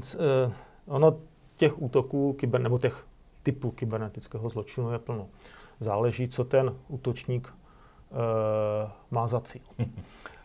C- 0.00 0.16
eh, 0.16 0.48
Ono 0.88 1.20
těch 1.56 1.82
útoků, 1.82 2.32
kyber, 2.32 2.60
nebo 2.60 2.78
těch 2.78 3.04
typů 3.42 3.70
kybernetického 3.70 4.48
zločinu 4.48 4.92
je 4.92 4.98
plno. 4.98 5.28
Záleží, 5.80 6.28
co 6.28 6.44
ten 6.44 6.74
útočník 6.88 7.48
e, 7.48 7.52
má 9.10 9.28
za 9.28 9.40
cíl. 9.40 9.62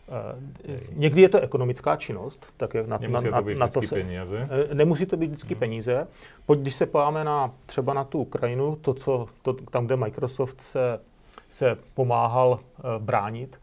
E, 0.08 0.80
někdy 0.92 1.22
je 1.22 1.28
to 1.28 1.40
ekonomická 1.40 1.96
činnost, 1.96 2.46
tak 2.56 2.74
na, 2.74 2.82
na, 2.86 2.98
Nemusí 2.98 3.30
na, 3.30 3.38
to 3.38 3.44
být 3.44 3.58
na 3.58 3.68
to 3.68 3.82
se, 3.82 3.94
peniaze? 3.94 4.48
E, 4.70 4.74
Nemusí 4.74 5.06
to 5.06 5.16
být 5.16 5.26
vždycky 5.26 5.54
peníze. 5.54 6.06
Pojď, 6.46 6.60
když 6.60 6.74
se 6.74 6.86
podíváme 6.86 7.24
na, 7.24 7.54
třeba 7.66 7.94
na 7.94 8.04
tu 8.04 8.18
Ukrajinu, 8.18 8.76
to, 8.76 8.94
co, 8.94 9.26
to, 9.42 9.52
tam, 9.52 9.86
kde 9.86 9.96
Microsoft 9.96 10.60
se, 10.60 11.00
se 11.48 11.78
pomáhal 11.94 12.60
e, 12.60 12.98
bránit, 12.98 13.60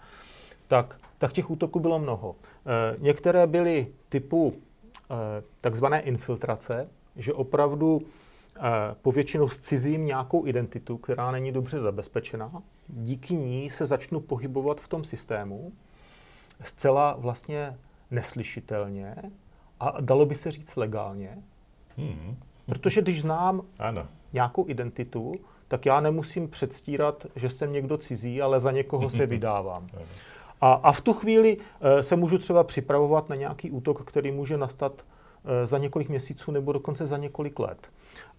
tak, 0.68 1.00
tak 1.18 1.34
těch 1.34 1.52
útoků 1.52 1.80
bylo 1.80 2.00
mnoho. 2.00 2.36
E, 2.36 2.96
některé 3.00 3.48
byly 3.48 3.88
typu 4.10 4.54
e, 4.56 5.16
takzvané 5.62 6.02
infiltrace, 6.02 6.90
že 7.16 7.34
opravdu 7.34 8.02
povětšinou 9.02 9.50
zcizím 9.50 10.06
nějakou 10.06 10.46
identitu, 10.46 10.98
která 10.98 11.32
není 11.32 11.52
dobře 11.52 11.80
zabezpečená. 11.80 12.52
Díky 12.88 13.36
ní 13.36 13.70
se 13.70 13.86
začnu 13.86 14.20
pohybovat 14.20 14.82
v 14.82 14.88
tom 14.88 15.04
systému 15.04 15.72
zcela 16.64 17.16
vlastně 17.20 17.78
neslyšitelně 18.12 19.16
a 19.80 20.02
dalo 20.02 20.26
by 20.26 20.36
se 20.36 20.52
říct 20.52 20.76
legálně, 20.76 21.38
Hmm. 21.98 22.36
protože 22.66 23.02
když 23.02 23.22
znám 23.22 23.62
Áno. 23.80 24.08
nějakou 24.34 24.70
identitu, 24.70 25.34
tak 25.68 25.86
já 25.86 26.00
nemusím 26.00 26.48
předstírat, 26.48 27.26
že 27.36 27.50
jsem 27.50 27.74
někdo 27.74 27.98
cizí, 27.98 28.42
ale 28.42 28.60
za 28.60 28.72
někoho 28.72 29.10
se 29.10 29.26
vydávám. 29.26 29.88
A, 30.62 30.72
a 30.72 30.92
v 30.92 31.02
tu 31.02 31.14
chvíli 31.14 31.58
e, 31.82 32.04
se 32.04 32.16
můžu 32.16 32.38
třeba 32.38 32.64
připravovat 32.64 33.30
na 33.30 33.36
nějaký 33.36 33.72
útok, 33.72 34.04
který 34.04 34.32
může 34.32 34.58
nastat 34.58 35.06
e, 35.46 35.68
za 35.68 35.78
několik 35.78 36.10
měsíců 36.10 36.52
nebo 36.52 36.74
dokonce 36.74 37.08
za 37.08 37.18
několik 37.18 37.60
let. 37.60 37.90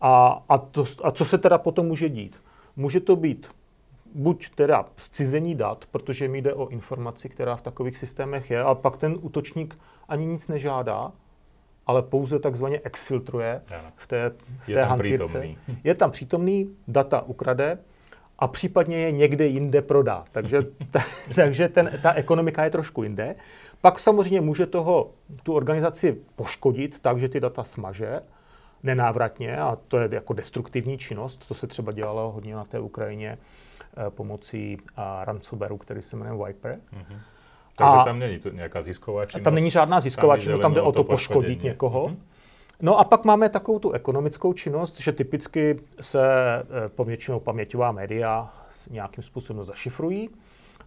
A, 0.00 0.44
a, 0.48 0.58
to, 0.58 0.84
a 1.02 1.10
co 1.10 1.24
se 1.24 1.38
teda 1.38 1.58
potom 1.58 1.86
může 1.86 2.08
dít? 2.08 2.36
Může 2.76 3.00
to 3.00 3.16
být 3.16 3.50
buď 4.14 4.50
teda 4.54 4.86
zcizení 4.96 5.54
dat, 5.54 5.84
protože 5.90 6.28
mi 6.28 6.42
jde 6.42 6.54
o 6.54 6.68
informaci, 6.68 7.28
která 7.28 7.56
v 7.56 7.62
takových 7.62 7.98
systémech 7.98 8.50
je, 8.50 8.62
a 8.62 8.74
pak 8.74 8.96
ten 8.96 9.18
útočník 9.20 9.78
ani 10.08 10.26
nic 10.26 10.48
nežádá, 10.48 11.12
ale 11.86 12.02
pouze 12.02 12.38
takzvaně 12.38 12.80
exfiltruje 12.84 13.62
v 13.96 14.06
té, 14.06 14.32
v 14.58 14.68
Je 14.68 14.74
té 14.74 14.80
tam 14.80 14.90
hantýrce. 14.90 15.24
přítomný. 15.24 15.58
Je 15.84 15.94
tam 15.94 16.10
přítomný, 16.10 16.76
data 16.88 17.22
ukrade 17.22 17.78
a 18.38 18.48
případně 18.48 18.98
je 18.98 19.12
někde 19.12 19.46
jinde 19.46 19.82
prodá. 19.82 20.24
Takže, 20.30 20.66
ta, 20.90 21.00
takže 21.34 21.68
ten, 21.68 21.98
ta 22.02 22.12
ekonomika 22.12 22.64
je 22.64 22.70
trošku 22.70 23.02
jinde. 23.02 23.34
Pak 23.80 23.98
samozřejmě 23.98 24.40
může 24.40 24.66
toho, 24.66 25.10
tu 25.42 25.52
organizaci 25.54 26.18
poškodit 26.36 26.98
tak, 26.98 27.20
že 27.20 27.28
ty 27.28 27.40
data 27.40 27.64
smaže 27.64 28.20
nenávratně 28.82 29.56
a 29.56 29.78
to 29.88 29.98
je 29.98 30.08
jako 30.12 30.32
destruktivní 30.32 30.98
činnost. 30.98 31.48
To 31.48 31.54
se 31.54 31.66
třeba 31.66 31.92
dělalo 31.92 32.30
hodně 32.30 32.54
na 32.54 32.64
té 32.64 32.80
Ukrajině 32.80 33.38
pomocí 34.11 34.78
a, 34.97 35.25
ransomwareu, 35.25 35.76
který 35.76 36.02
se 36.02 36.16
jmenuje 36.16 36.47
Viper. 36.47 36.80
Takže 37.76 37.99
A- 38.00 38.04
tam 38.04 38.18
není 38.18 38.38
to 38.38 38.50
nějaká 38.50 38.82
zisková 38.82 39.26
činnost? 39.26 39.44
tam 39.44 39.54
není 39.54 39.70
žádná 39.70 40.00
zisková 40.00 40.37
jde 40.37 40.42
činnost, 40.42 40.61
tam 40.62 40.75
jde 40.75 40.80
o 40.82 40.92
to 40.92 41.04
poškodit 41.04 41.62
někoho. 41.62 42.09
Mhm. 42.09 42.16
No 42.82 42.99
a 42.99 43.04
pak 43.04 43.25
máme 43.25 43.49
takovou 43.49 43.78
tu 43.78 43.92
ekonomickou 43.92 44.52
činnost, 44.52 45.00
že 45.00 45.12
typicky 45.12 45.80
se 46.00 46.23
eh, 46.85 46.88
povětšinou 46.88 47.40
paměťová 47.40 47.92
média 47.92 48.52
nějakým 48.90 49.25
způsobem 49.25 49.64
zašifrují 49.64 50.30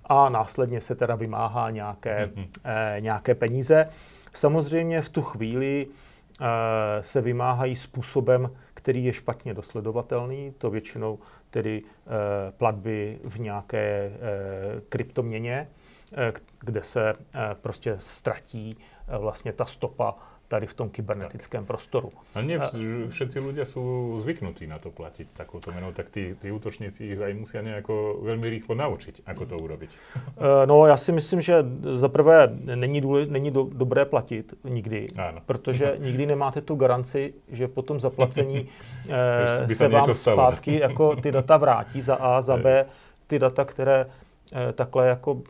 a 0.05 0.29
následně 0.29 0.81
se 0.81 0.95
teda 0.95 1.15
vymáhá 1.15 1.69
nějaké, 1.69 2.31
Mhm. 2.35 2.45
eh, 2.63 2.97
nějaké 3.01 3.35
peníze. 3.35 3.89
Samozřejmě 4.33 5.01
v 5.01 5.09
tu 5.09 5.21
chvíli 5.21 5.87
eh, 6.41 6.45
se 7.03 7.21
vymáhají 7.21 7.75
způsobem, 7.75 8.51
který 8.73 9.05
je 9.05 9.13
špatně 9.13 9.53
dosledovatelný, 9.53 10.53
to 10.57 10.69
většinou 10.69 11.19
tedy 11.53 11.81
eh, 11.85 12.51
platby 12.51 13.19
v 13.23 13.39
nějaké 13.39 14.11
eh, 14.13 14.81
kryptoměně, 14.89 15.69
eh, 16.13 16.33
kde 16.59 16.83
se 16.83 17.13
prostě 17.61 17.95
ztratí 17.97 18.77
vlastně 19.07 19.53
ta 19.53 19.65
stopa 19.65 20.15
tady 20.47 20.67
v 20.67 20.73
tom 20.73 20.89
kybernetickém 20.89 21.65
prostoru. 21.65 22.11
A 22.35 22.41
nie 22.41 22.59
vš- 22.59 23.09
všetci 23.09 23.37
ľudia 23.39 23.65
sú 23.65 23.81
zvyknutí 24.21 24.67
na 24.67 24.77
to 24.77 24.91
platiť 24.91 25.27
takouto 25.33 25.71
menou, 25.71 25.89
tak 25.91 26.09
tí, 26.13 26.35
tí 26.37 26.51
útočníci 26.51 27.09
ich 27.09 27.17
aj 27.21 27.33
musia 27.33 27.61
nejako 27.65 28.21
veľmi 28.21 28.47
rýchlo 28.49 28.75
naučiť, 28.75 29.25
ako 29.25 29.43
to 29.49 29.55
urobiť. 29.57 29.89
Eh, 30.37 30.65
No, 30.65 30.85
já 30.87 30.97
si 30.97 31.11
myslím, 31.11 31.41
že 31.41 31.65
za 31.93 32.09
prvé 32.09 32.47
není, 32.75 33.01
důle, 33.01 33.25
není 33.25 33.51
do, 33.51 33.63
dobré 33.73 34.05
platit 34.05 34.53
nikdy, 34.63 35.09
Ano. 35.17 35.41
protože 35.45 35.95
nikdy 35.99 36.25
nemáte 36.25 36.61
tu 36.61 36.75
garanci, 36.75 37.33
že 37.47 37.67
po 37.67 37.81
tom 37.81 37.99
zaplacení 37.99 38.69
eh, 39.09 39.75
se 39.75 39.87
vám 39.87 40.13
zpátky 40.13 40.79
jako 40.79 41.15
ty 41.15 41.31
data 41.31 41.57
vrátí 41.57 42.01
za 42.01 42.15
A, 42.15 42.41
za 42.41 42.57
B, 42.57 42.85
ty 43.27 43.39
data, 43.39 43.65
které 43.65 44.05
eh, 44.51 44.73
takhle 44.73 45.07
jako 45.07 45.41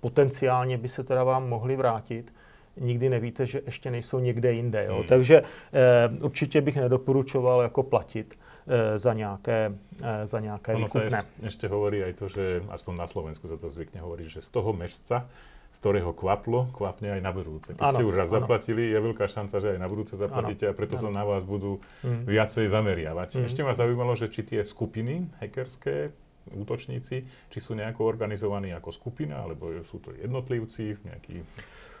potenciálně 0.00 0.78
by 0.78 0.88
se 0.88 1.04
teda 1.04 1.24
vám 1.24 1.48
mohly 1.48 1.76
vrátit, 1.76 2.32
nikdy 2.80 3.08
nevíte, 3.08 3.46
že 3.46 3.62
ještě 3.66 3.90
nejsou 3.90 4.18
někde 4.18 4.52
jinde. 4.52 4.84
Jo? 4.84 4.96
Hmm. 4.96 5.04
Takže 5.06 5.42
eh, 5.42 6.08
určitě 6.22 6.60
bych 6.60 6.76
nedoporučoval 6.76 7.62
jako 7.62 7.82
platit 7.82 8.38
eh, 8.66 8.98
za 8.98 9.12
nějaké, 9.12 9.72
eh, 10.02 10.26
za 10.26 10.40
nějaké 10.40 10.74
Ono 10.74 10.88
sa 10.88 10.98
výkupné. 10.98 11.18
eš- 11.18 11.46
ešte 11.46 11.66
hovorí 11.68 12.04
aj 12.04 12.12
to, 12.14 12.26
že 12.28 12.44
aspoň 12.68 12.94
na 12.96 13.06
Slovensku 13.06 13.48
sa 13.48 13.56
to 13.56 13.68
zvykne 13.68 14.00
hovoriť, 14.00 14.26
že 14.28 14.40
z 14.40 14.48
toho 14.50 14.72
mešca, 14.72 15.24
z 15.68 15.78
ktorého 15.78 16.12
kvaplo, 16.12 16.72
kvapne 16.72 17.12
aj 17.12 17.20
na 17.20 17.28
budúce. 17.28 17.72
Keď 17.72 17.82
Áno, 17.82 17.92
ste 17.94 18.04
už 18.04 18.16
raz 18.16 18.28
áno. 18.28 18.40
zaplatili, 18.40 18.88
je 18.88 18.98
veľká 18.98 19.26
šanca, 19.26 19.56
že 19.58 19.68
aj 19.72 19.78
na 19.78 19.86
budúce 19.86 20.16
zaplatíte 20.16 20.64
a 20.64 20.72
preto 20.72 20.96
sa 20.96 21.08
na 21.08 21.22
vás 21.22 21.44
budú 21.44 21.76
Mm. 22.00 22.24
viacej 22.24 22.66
zameriavať. 22.66 23.28
Mm. 23.34 23.44
Ešte 23.44 23.60
ma 23.60 23.72
zaujímalo, 23.72 24.12
že 24.14 24.26
či 24.26 24.42
tie 24.44 24.60
skupiny 24.62 25.28
hackerské, 25.38 26.08
útočníci, 26.54 27.26
či 27.50 27.58
sú 27.60 27.74
nejako 27.74 28.04
organizovaní 28.06 28.72
ako 28.72 28.92
skupina, 28.92 29.42
alebo 29.44 29.70
sú 29.84 29.98
to 29.98 30.12
jednotlivci, 30.16 30.96
nejakí 31.04 31.42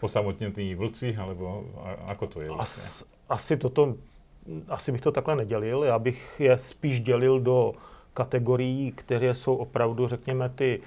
osamotnení 0.00 0.74
vlci, 0.74 1.16
alebo 1.16 1.66
a- 1.82 2.14
ako 2.14 2.24
to 2.26 2.36
je 2.40 2.48
vlastne? 2.48 2.84
As, 2.84 3.04
asi 3.28 3.56
toto, 3.56 3.96
asi 4.68 4.92
bych 4.92 5.00
to 5.00 5.12
takhle 5.12 5.36
nedělil. 5.36 5.84
Já 5.84 5.98
bych 5.98 6.40
je 6.40 6.58
spíš 6.58 7.00
dělil 7.00 7.40
do 7.40 7.74
kategorií, 8.14 8.92
které 8.92 9.34
jsou 9.34 9.56
opravdu, 9.56 10.06
řekněme, 10.06 10.48
ty 10.48 10.80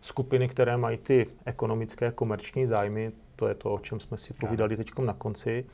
skupiny, 0.00 0.48
které 0.48 0.76
mají 0.76 0.98
ty 0.98 1.26
ekonomické 1.44 2.10
komerční 2.10 2.66
zájmy, 2.66 3.12
to 3.36 3.48
je 3.48 3.54
to, 3.54 3.74
o 3.74 3.78
čem 3.78 4.00
jsme 4.00 4.16
si 4.16 4.34
povídali 4.34 4.76
teď 4.76 4.98
na 4.98 5.12
konci. 5.12 5.64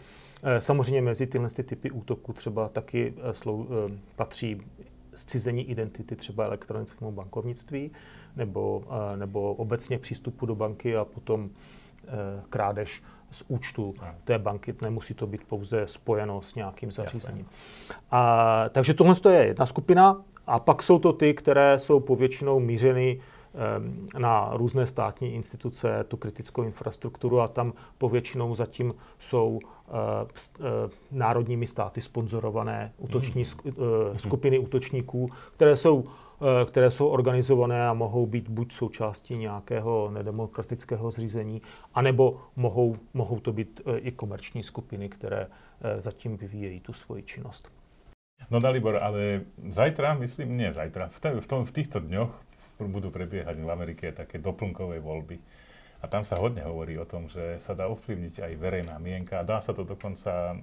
Eh, 0.43 0.61
samozřejmě 0.61 1.03
mezi 1.03 1.27
tyhle 1.27 1.49
ty 1.49 1.63
typy 1.63 1.91
útoků 1.91 2.33
třeba 2.33 2.69
taky 2.69 3.15
eh, 3.17 3.35
slou, 3.35 3.67
eh, 3.71 3.99
patří 4.17 4.63
zcizení 5.15 5.71
identity 5.71 6.17
třeba 6.17 6.45
elektronickému 6.45 7.13
bankovnictví 7.13 7.91
nebo, 8.37 8.85
nebo 9.17 9.55
obecně 9.55 9.99
přístupu 9.99 10.47
do 10.47 10.55
banky 10.55 10.97
a 10.97 11.05
potom 11.05 11.51
krádež 12.51 13.03
z 13.31 13.45
účtu 13.49 13.95
té 14.25 14.39
banky. 14.39 14.75
Nemusí 14.83 15.15
to 15.15 15.27
být 15.27 15.45
pouze 15.45 15.87
spojeno 15.87 16.43
s 16.43 16.55
nějakým 16.55 16.93
zařízením. 16.93 17.47
A, 18.11 18.65
takže 18.69 18.95
tohle 18.95 19.17
je 19.31 19.47
jedna 19.47 19.67
skupina. 19.67 20.23
A 20.47 20.59
pak 20.59 20.83
jsou 20.83 20.99
to 20.99 21.13
ty, 21.13 21.35
které 21.35 21.79
jsou 21.79 22.01
povětšinou 22.01 22.61
mířeny 22.61 23.21
na 24.19 24.51
různé 24.53 24.87
státní 24.87 25.35
instituce, 25.35 26.05
tu 26.09 26.17
kritickou 26.17 26.63
infrastrukturu 26.63 27.41
a 27.41 27.49
tam 27.49 27.73
povětšinou 27.99 28.55
zatím 28.55 28.95
jsou 29.19 29.61
eh, 29.65 29.93
eh, 30.61 30.63
národními 31.11 31.67
státy 31.67 32.01
sponzorované 32.01 32.93
útoční, 32.99 33.45
hmm. 33.65 33.75
eh, 34.15 34.19
skupiny 34.19 34.59
útočníků, 34.59 35.31
které 35.53 35.77
jsou 35.77 36.05
které 36.67 36.91
jsou 36.91 37.09
organizované 37.09 37.89
a 37.89 37.95
mohou 37.95 38.27
být 38.27 38.49
buď 38.49 38.73
součástí 38.73 39.37
nějakého 39.37 40.11
nedemokratického 40.11 41.11
zřízení, 41.11 41.63
anebo 41.95 42.41
mohou, 42.57 42.97
mohou 43.15 43.41
to 43.41 43.53
být 43.53 43.81
i 43.97 44.13
komerční 44.13 44.63
skupiny, 44.63 45.09
které 45.09 45.47
zatím 45.99 46.37
vyvíjejí 46.37 46.81
tu 46.81 46.93
svoji 46.93 47.23
činnost. 47.23 47.73
No 48.51 48.61
Dalibor, 48.61 48.97
ale 49.03 49.41
zajtra, 49.71 50.15
myslím, 50.15 50.57
nie 50.57 50.73
zajtra, 50.73 51.09
v, 51.09 51.21
te, 51.21 51.41
v, 51.41 51.47
tom, 51.47 51.65
v 51.65 51.73
týchto 51.73 52.01
dňoch 52.01 52.43
budú 52.89 53.13
prebiehať 53.13 53.61
v 53.61 53.69
Amerike 53.69 54.15
také 54.17 54.41
doplnkové 54.41 55.03
voľby. 55.03 55.37
A 56.01 56.09
tam 56.09 56.25
sa 56.25 56.41
hodne 56.41 56.65
hovorí 56.65 56.97
o 56.97 57.05
tom, 57.05 57.29
že 57.29 57.61
sa 57.61 57.77
dá 57.77 57.85
ovplyvniť 57.93 58.41
aj 58.41 58.53
verejná 58.57 58.97
mienka 58.97 59.41
a 59.41 59.45
dá 59.45 59.61
sa 59.61 59.77
to 59.77 59.85
dokonca, 59.85 60.57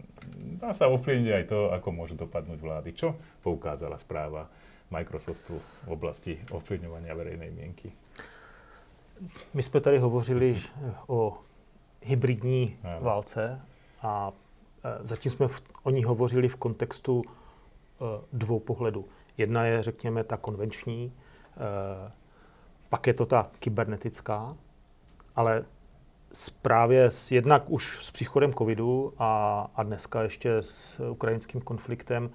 dá 0.57 0.73
sa 0.73 0.89
ovplyvniť 0.89 1.29
aj 1.29 1.43
to, 1.45 1.59
ako 1.69 1.89
môžu 1.93 2.17
dopadnúť 2.17 2.57
vlády. 2.57 2.89
Čo 2.97 3.13
poukázala 3.45 4.01
správa 4.01 4.49
Microsoftu 4.89 5.61
v 5.85 5.89
oblasti 5.93 6.41
ovplyvňovania 6.49 7.13
verejnej 7.13 7.51
mienky? 7.53 7.93
My 9.53 9.63
jsme 9.63 9.79
tady 9.79 9.97
hovořili 9.97 10.57
o 11.07 11.37
hybridní 12.01 12.77
ano. 12.83 13.01
válce 13.01 13.61
a 14.01 14.31
e, 14.83 15.07
zatím 15.07 15.31
jsme 15.31 15.47
o 15.83 15.89
ní 15.89 16.03
hovořili 16.03 16.47
v 16.47 16.55
kontextu 16.55 17.21
e, 17.21 18.05
dvou 18.33 18.59
pohledů. 18.59 19.05
Jedna 19.37 19.65
je, 19.65 19.83
řekněme, 19.83 20.23
ta 20.23 20.37
konvenční, 20.37 21.13
pak 22.89 23.07
je 23.07 23.13
to 23.13 23.25
ta 23.25 23.49
kybernetická, 23.59 24.55
ale 25.35 25.65
právě 26.61 27.11
s, 27.11 27.31
jednak 27.31 27.69
už 27.69 28.05
s 28.05 28.11
příchodem 28.11 28.53
covidu 28.53 29.13
a, 29.17 29.61
a 29.75 29.83
dneska 29.83 30.23
ještě 30.23 30.57
s 30.61 30.99
ukrajinským 31.09 31.61
konfliktem 31.61 32.29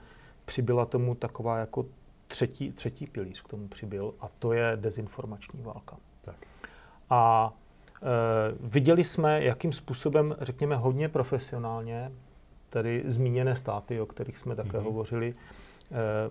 přibyla 0.44 0.84
tomu 0.84 1.14
taková 1.14 1.58
jako 1.58 1.86
třetí, 2.26 2.72
třetí 2.72 3.06
pilíř 3.06 3.42
k 3.42 3.48
tomu 3.48 3.68
přibyl 3.68 4.14
a 4.20 4.28
to 4.38 4.52
je 4.52 4.72
dezinformační 4.76 5.62
válka. 5.62 5.96
Tak. 6.20 6.36
A 7.10 7.52
e, 7.94 8.06
viděli 8.60 9.04
jsme, 9.04 9.44
jakým 9.44 9.72
způsobem, 9.72 10.36
řekněme, 10.40 10.76
hodně 10.76 11.08
profesionálně, 11.08 12.12
tedy 12.68 13.02
zmíněné 13.06 13.56
státy, 13.56 14.00
o 14.00 14.06
kterých 14.06 14.38
jsme 14.38 14.56
také 14.56 14.78
mm-hmm. 14.78 14.82
hovořili, 14.82 15.34
Eh, 15.34 15.36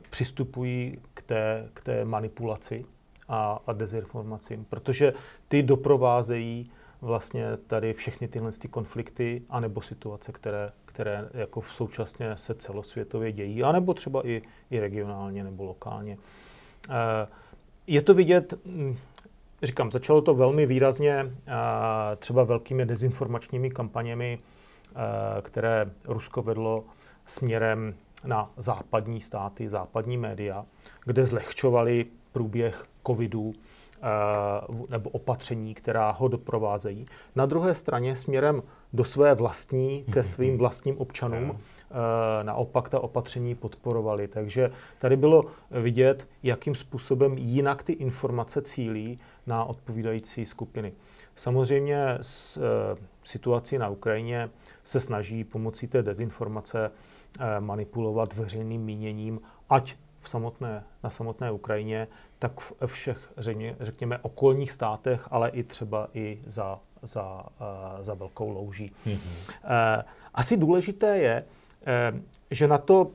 přistupují 0.10 0.98
k 1.14 1.22
té, 1.22 1.70
k 1.74 1.82
té 1.82 2.06
manipulaci 2.06 2.86
a, 3.28 3.60
a 3.68 3.74
dezinformacím, 3.74 4.66
protože 4.70 5.14
ty 5.48 5.64
doprovázejí 5.64 6.72
vlastně 7.02 7.46
tady 7.68 7.94
všechny 7.94 8.28
tyhle 8.28 8.52
ty 8.52 8.68
konflikty 8.68 9.42
anebo 9.50 9.82
situace, 9.82 10.32
které, 10.32 10.72
které 10.86 11.30
jako 11.34 11.62
v 11.62 11.74
současně 11.74 12.38
se 12.38 12.56
celosvětově 12.56 13.32
dějí, 13.32 13.64
anebo 13.64 13.94
třeba 13.94 14.28
i, 14.28 14.42
i 14.72 14.80
regionálně 14.80 15.44
nebo 15.44 15.64
lokálně. 15.64 16.18
Eh, 16.90 17.28
je 17.88 18.02
to 18.02 18.14
vidět, 18.14 18.54
hm, 18.66 18.98
říkám, 19.64 19.92
začalo 19.92 20.22
to 20.22 20.36
velmi 20.36 20.66
výrazně 20.66 21.14
eh, 21.48 21.52
třeba 22.16 22.44
velkými 22.44 22.86
dezinformačními 22.86 23.70
kampaněmi, 23.70 24.40
které 25.42 25.92
Rusko 26.06 26.42
vedlo 26.42 26.84
směrem 27.26 27.96
na 28.24 28.52
západní 28.58 29.22
státy, 29.22 29.70
západní 29.70 30.18
média, 30.18 30.66
kde 31.06 31.26
zlehčovali 31.26 32.06
průběh 32.32 32.86
covidu 33.08 33.54
eh, 33.54 34.08
nebo 34.90 35.10
opatření, 35.10 35.74
která 35.74 36.12
ho 36.12 36.28
doprovázejí. 36.28 37.06
Na 37.36 37.46
druhé 37.46 37.76
straně 37.76 38.16
směrem 38.16 38.64
do 38.94 39.04
své 39.04 39.36
vlastní, 39.36 40.04
ke 40.04 40.24
svým 40.24 40.58
vlastním 40.58 40.98
občanům, 40.98 41.60
eh, 41.60 42.44
naopak 42.44 42.90
ta 42.90 43.00
opatření 43.00 43.56
podporovali. 43.56 44.28
Takže 44.28 44.72
tady 45.00 45.18
bylo 45.18 45.46
vidět, 45.72 46.28
jakým 46.44 46.76
způsobem 46.76 47.38
jinak 47.38 47.84
ty 47.84 47.94
informace 47.94 48.62
cílí 48.62 49.20
na 49.48 49.66
odpovídající 49.66 50.46
skupiny. 50.46 50.94
Samozřejmě 51.36 52.18
s 52.22 52.58
eh, 52.58 52.62
situací 53.24 53.78
na 53.78 53.90
Ukrajině 53.90 54.50
se 54.84 55.00
snaží 55.00 55.44
pomocí 55.44 55.88
té 55.88 56.04
dezinformace 56.04 56.92
manipulovat 57.60 58.34
veřejným 58.34 58.82
míněním, 58.82 59.42
ať 59.70 59.96
v 60.22 60.30
samotné, 60.30 60.84
na 61.04 61.10
samotné 61.10 61.52
Ukrajině, 61.52 62.08
tak 62.40 62.60
v 62.60 62.74
všech, 62.86 63.34
řekněme, 63.80 64.18
okolních 64.18 64.72
státech, 64.72 65.28
ale 65.32 65.50
i 65.50 65.64
třeba 65.64 66.08
i 66.14 66.42
za, 66.48 66.80
za, 67.02 67.44
uh, 67.44 68.04
za 68.04 68.14
velkou 68.14 68.50
louží. 68.50 68.92
Mm-hmm. 69.06 70.04
Asi 70.34 70.58
důležité 70.58 71.18
je, 71.18 71.46
že 72.52 72.68
na 72.68 72.78
to 72.78 73.12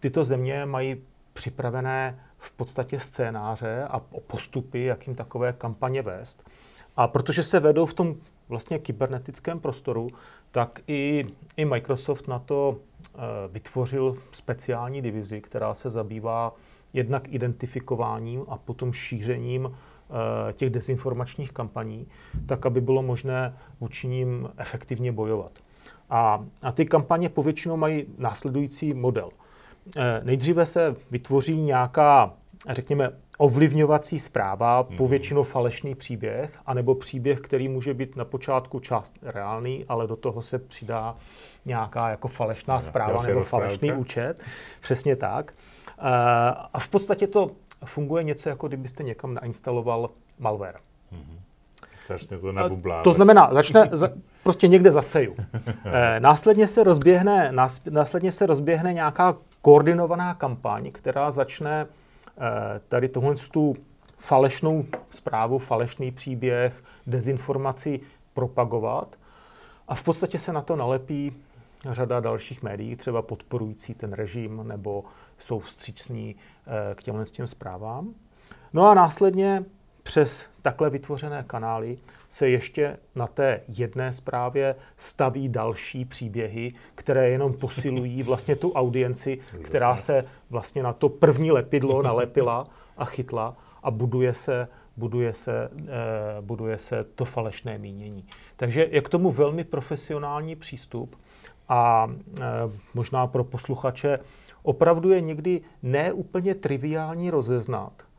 tyto 0.00 0.24
země 0.24 0.66
mají 0.66 0.96
připravené 1.32 2.20
v 2.38 2.52
podstatě 2.52 2.98
scénáře 3.00 3.84
a 3.84 4.00
postupy, 4.26 4.84
jak 4.84 5.06
jim 5.06 5.16
takové 5.16 5.52
kampaně 5.52 6.02
vést. 6.02 6.50
A 6.96 7.08
protože 7.08 7.42
se 7.42 7.60
vedou 7.60 7.86
v 7.86 7.94
tom 7.94 8.16
vlastně 8.50 8.78
kybernetickém 8.78 9.60
prostoru, 9.60 10.08
tak 10.50 10.80
i, 10.88 11.26
i 11.56 11.64
Microsoft 11.64 12.28
na 12.28 12.38
to 12.38 12.76
e, 12.76 13.18
vytvořil 13.48 14.16
speciální 14.32 15.02
divizi, 15.02 15.40
která 15.40 15.74
se 15.74 15.90
zabývá 15.90 16.54
jednak 16.92 17.28
identifikováním 17.28 18.44
a 18.48 18.56
potom 18.56 18.92
šířením 18.92 19.66
e, 19.70 20.52
těch 20.52 20.70
dezinformačních 20.70 21.52
kampaní, 21.52 22.06
tak 22.46 22.66
aby 22.66 22.80
bylo 22.80 23.02
možné 23.02 23.56
vůči 23.80 24.08
ním 24.08 24.48
efektivně 24.56 25.12
bojovat. 25.12 25.58
A, 26.10 26.44
a 26.62 26.72
ty 26.72 26.86
kampaně 26.86 27.28
povětšinou 27.28 27.76
mají 27.76 28.06
následující 28.18 28.94
model. 28.94 29.30
E, 29.96 30.20
nejdříve 30.24 30.66
se 30.66 30.96
vytvoří 31.10 31.60
nějaká, 31.60 32.34
řekněme, 32.68 33.12
ovlivňovací 33.40 34.18
zpráva, 34.18 34.82
mm-hmm. 34.82 34.96
povětšinou 34.96 35.42
falešný 35.42 35.94
příběh, 35.94 36.50
anebo 36.66 36.94
příběh, 36.94 37.40
který 37.40 37.68
může 37.68 37.94
být 37.94 38.16
na 38.16 38.24
počátku 38.24 38.80
část 38.80 39.14
reálný, 39.22 39.84
ale 39.88 40.06
do 40.06 40.16
toho 40.16 40.42
se 40.42 40.58
přidá 40.58 41.16
nějaká 41.64 42.10
jako 42.10 42.28
falešná 42.28 42.74
no, 42.74 42.80
zpráva 42.80 43.22
nebo 43.22 43.42
falešný 43.42 43.92
účet. 43.92 44.42
Přesně 44.80 45.16
tak. 45.16 45.52
Uh, 45.98 46.06
a 46.72 46.78
v 46.78 46.88
podstatě 46.88 47.26
to 47.26 47.50
funguje 47.84 48.22
něco, 48.22 48.48
jako 48.48 48.68
kdybyste 48.68 49.02
někam 49.02 49.34
nainstaloval 49.34 50.10
malware. 50.38 50.78
Mm-hmm. 51.12 51.38
Začne 52.08 52.38
to 52.38 52.52
nabublávat. 52.52 53.04
To 53.04 53.12
znamená, 53.12 53.50
začne 53.52 53.88
za, 53.92 54.10
prostě 54.42 54.68
někde 54.68 54.92
zaseju. 54.92 55.36
E, 55.84 56.20
následně 56.20 56.68
se 56.68 56.84
rozběhne, 56.84 57.52
následně 57.90 58.32
se 58.32 58.46
rozběhne 58.46 58.92
nějaká 58.92 59.36
koordinovaná 59.62 60.34
kampaň, 60.34 60.90
která 60.92 61.30
začne 61.30 61.86
Eh, 61.86 61.86
tady 62.88 63.08
tohle 63.08 63.34
tu 63.34 63.76
falešnou 64.18 64.84
zprávu, 65.10 65.58
falešný 65.58 66.12
příběh, 66.12 66.84
dezinformaci 67.06 68.00
propagovat. 68.34 69.16
A 69.88 69.94
v 69.94 70.02
podstatě 70.02 70.38
se 70.38 70.52
na 70.52 70.62
to 70.62 70.76
nalepí 70.76 71.36
řada 71.90 72.20
dalších 72.20 72.62
médií, 72.62 72.96
třeba 72.96 73.22
podporující 73.22 73.94
ten 73.94 74.12
režim 74.12 74.68
nebo 74.68 75.04
jsou 75.38 75.58
vstřícní 75.58 76.36
eh, 76.36 76.94
k 76.94 77.02
těmhle 77.02 77.26
s 77.26 77.30
těm 77.30 77.46
zprávám. 77.46 78.14
No 78.72 78.88
a 78.88 78.94
následně 78.94 79.64
přes 80.10 80.48
takhle 80.62 80.90
vytvořené 80.90 81.44
kanály 81.46 81.98
se 82.28 82.48
ještě 82.48 82.96
na 83.14 83.26
té 83.26 83.60
jedné 83.68 84.12
zprávě 84.12 84.76
staví 84.96 85.48
další 85.48 86.04
příběhy, 86.04 86.74
které 86.94 87.30
jenom 87.30 87.52
posilují 87.52 88.22
vlastně 88.22 88.56
tu 88.56 88.72
audienci, 88.72 89.38
která 89.62 89.96
se 89.96 90.24
vlastně 90.50 90.82
na 90.82 90.92
to 90.92 91.08
první 91.08 91.52
lepidlo 91.52 92.02
nalepila 92.02 92.66
a 92.96 93.04
chytla 93.04 93.56
a 93.82 93.90
buduje 93.90 94.34
se, 94.34 94.68
buduje 94.96 95.34
se, 95.34 95.70
eh, 95.72 96.40
buduje 96.40 96.78
se 96.78 97.04
to 97.14 97.24
falešné 97.24 97.78
mínění. 97.78 98.24
Takže 98.56 98.88
je 98.90 99.00
k 99.00 99.08
tomu 99.08 99.30
velmi 99.30 99.64
profesionální 99.64 100.56
přístup 100.56 101.16
a 101.68 102.10
eh, 102.10 102.42
možná 102.94 103.26
pro 103.26 103.44
posluchače 103.44 104.18
opravdu 104.62 105.10
je 105.10 105.20
někdy 105.20 105.60
neúplně 105.82 106.54
triviální 106.54 107.30
rozeznat, 107.30 108.09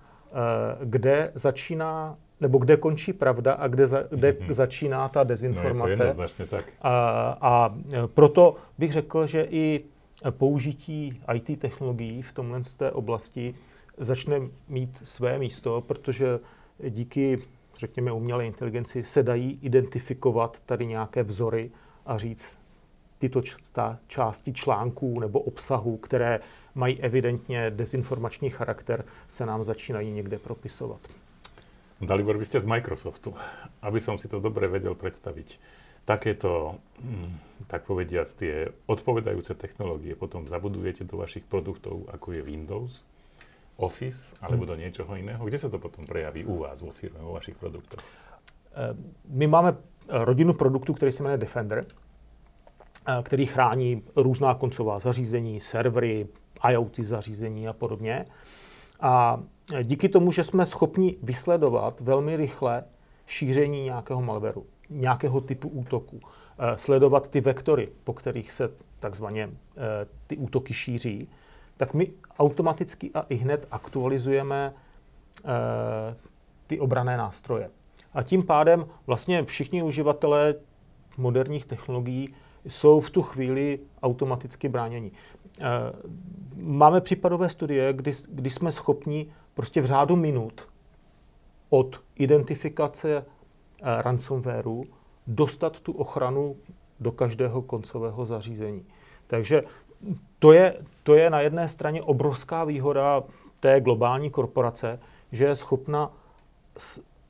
kde 0.84 1.32
začíná 1.36 2.18
nebo 2.42 2.58
kde 2.58 2.78
končí 2.78 3.14
pravda 3.14 3.54
a 3.54 3.68
kde, 3.68 3.88
za, 3.88 4.04
kde 4.10 4.32
mm-hmm. 4.32 4.54
začíná 4.54 5.10
ta 5.10 5.24
dezinformace. 5.24 6.14
No 6.18 6.24
je 6.24 6.30
to 6.38 6.46
tak. 6.46 6.66
A, 6.82 7.38
a 7.42 7.76
proto 8.14 8.56
bych 8.78 8.92
řekl, 8.92 9.26
že 9.26 9.48
i 9.50 9.84
použití 10.30 11.22
IT 11.34 11.60
technologií 11.60 12.22
v 12.22 12.34
tomhle 12.34 12.64
z 12.64 12.76
té 12.76 12.92
oblasti 12.92 13.56
začne 13.98 14.42
mít 14.68 14.98
své 15.04 15.40
místo, 15.40 15.82
protože 15.82 16.40
díky, 16.90 17.40
řekněme, 17.78 18.12
umělé 18.12 18.46
inteligenci 18.46 19.04
se 19.04 19.24
dají 19.24 19.60
identifikovat 19.62 20.60
tady 20.66 20.86
nějaké 20.86 21.24
vzory 21.24 21.72
a 22.06 22.18
říct, 22.18 22.58
tyto 23.22 23.42
části 24.08 24.54
článků 24.54 25.20
nebo 25.20 25.40
obsahu, 25.40 25.98
které 25.98 26.40
mají 26.76 27.02
evidentně 27.02 27.70
dezinformační 27.70 28.50
charakter, 28.50 29.06
se 29.28 29.46
nám 29.46 29.64
začínají 29.64 30.12
někde 30.12 30.40
propisovat. 30.40 31.00
Dalibor, 32.02 32.38
vy 32.38 32.50
ste 32.50 32.58
z 32.58 32.66
Microsoftu. 32.66 33.38
Aby 33.86 34.02
som 34.02 34.18
si 34.18 34.26
to 34.26 34.42
dobre 34.42 34.66
vedel 34.66 34.98
predstaviť, 34.98 35.62
takéto, 36.02 36.82
hm, 36.98 37.38
tak 37.70 37.86
povediac, 37.86 38.26
tie 38.34 38.74
odpovedajúce 38.90 39.54
technológie 39.54 40.18
potom 40.18 40.50
zabudujete 40.50 41.06
do 41.06 41.22
vašich 41.22 41.46
produktov, 41.46 42.10
ako 42.10 42.34
je 42.34 42.42
Windows, 42.42 43.06
Office 43.78 44.34
alebo 44.42 44.66
do 44.66 44.74
niečoho 44.74 45.14
iného? 45.14 45.46
Kde 45.46 45.62
sa 45.62 45.70
to 45.70 45.78
potom 45.78 46.06
prejaví 46.10 46.42
u 46.46 46.66
vás 46.66 46.82
vo 46.82 46.90
firme, 46.90 47.22
vo 47.22 47.38
vašich 47.38 47.58
produktoch? 47.58 48.02
Eh, 48.02 48.98
my 49.30 49.48
máme 49.48 49.78
rodinu 50.10 50.54
produktů, 50.54 50.94
který 50.94 51.12
se 51.12 51.24
jmenuje 51.24 51.38
Defender, 51.38 51.86
eh, 51.86 52.01
který 53.24 53.46
chrání 53.46 54.04
různá 54.16 54.54
koncová 54.54 55.00
zařízení, 55.00 55.60
servery, 55.60 56.28
IoT 56.70 57.00
zařízení 57.00 57.68
a 57.68 57.74
podobně. 57.74 58.26
A 59.02 59.44
díky 59.84 60.10
tomu, 60.10 60.32
že 60.32 60.44
jsme 60.44 60.66
schopni 60.66 61.16
vysledovat 61.24 62.02
velmi 62.02 62.36
rychle 62.36 62.84
šíření 63.28 63.84
nějakého 63.84 64.22
malwareu, 64.22 64.66
nějakého 64.90 65.42
typu 65.42 65.70
útoku, 65.70 66.20
eh, 66.60 66.78
sledovat 66.78 67.28
ty 67.28 67.42
vektory, 67.42 67.90
po 68.04 68.14
kterých 68.14 68.52
se 68.52 68.72
takzvaně 69.00 69.50
eh, 69.50 70.08
ty 70.28 70.38
útoky 70.38 70.74
šíří, 70.74 71.30
tak 71.78 71.94
my 71.94 72.12
automaticky 72.40 73.12
a 73.14 73.26
i 73.30 73.36
hned 73.36 73.68
aktualizujeme 73.72 74.74
eh, 74.74 76.16
ty 76.68 76.80
obrané 76.80 77.18
nástroje. 77.18 77.70
A 78.14 78.24
tím 78.24 78.44
pádem 78.44 78.86
vlastně 79.08 79.44
všichni 79.44 79.84
uživatelé 79.84 80.56
moderních 81.18 81.66
technologií 81.66 82.34
jsou 82.68 83.00
v 83.00 83.10
tu 83.10 83.22
chvíli 83.22 83.80
automaticky 84.04 84.70
bráněni. 84.70 85.12
Máme 86.56 87.02
případové 87.02 87.50
studie, 87.50 87.94
kdy, 87.94 88.12
kdy 88.30 88.50
jsme 88.50 88.72
schopni 88.72 89.34
prostě 89.54 89.82
v 89.82 89.86
řádu 89.86 90.16
minut 90.16 90.68
od 91.70 92.00
identifikace 92.16 93.18
eh, 93.18 94.02
ransomwareu 94.02 94.84
dostat 95.28 95.80
tu 95.80 95.92
ochranu 95.92 96.56
do 97.00 97.12
každého 97.12 97.62
koncového 97.62 98.26
zařízení. 98.26 98.86
Takže 99.28 99.64
to 100.40 100.52
je, 100.52 100.76
to 101.04 101.16
je 101.16 101.30
na 101.30 101.42
jedné 101.42 101.68
straně 101.68 102.02
obrovská 102.02 102.64
výhoda 102.64 103.24
té 103.60 103.82
globální 103.82 104.30
korporace, 104.30 105.00
že 105.32 105.46
je 105.46 105.56
schopna 105.56 106.12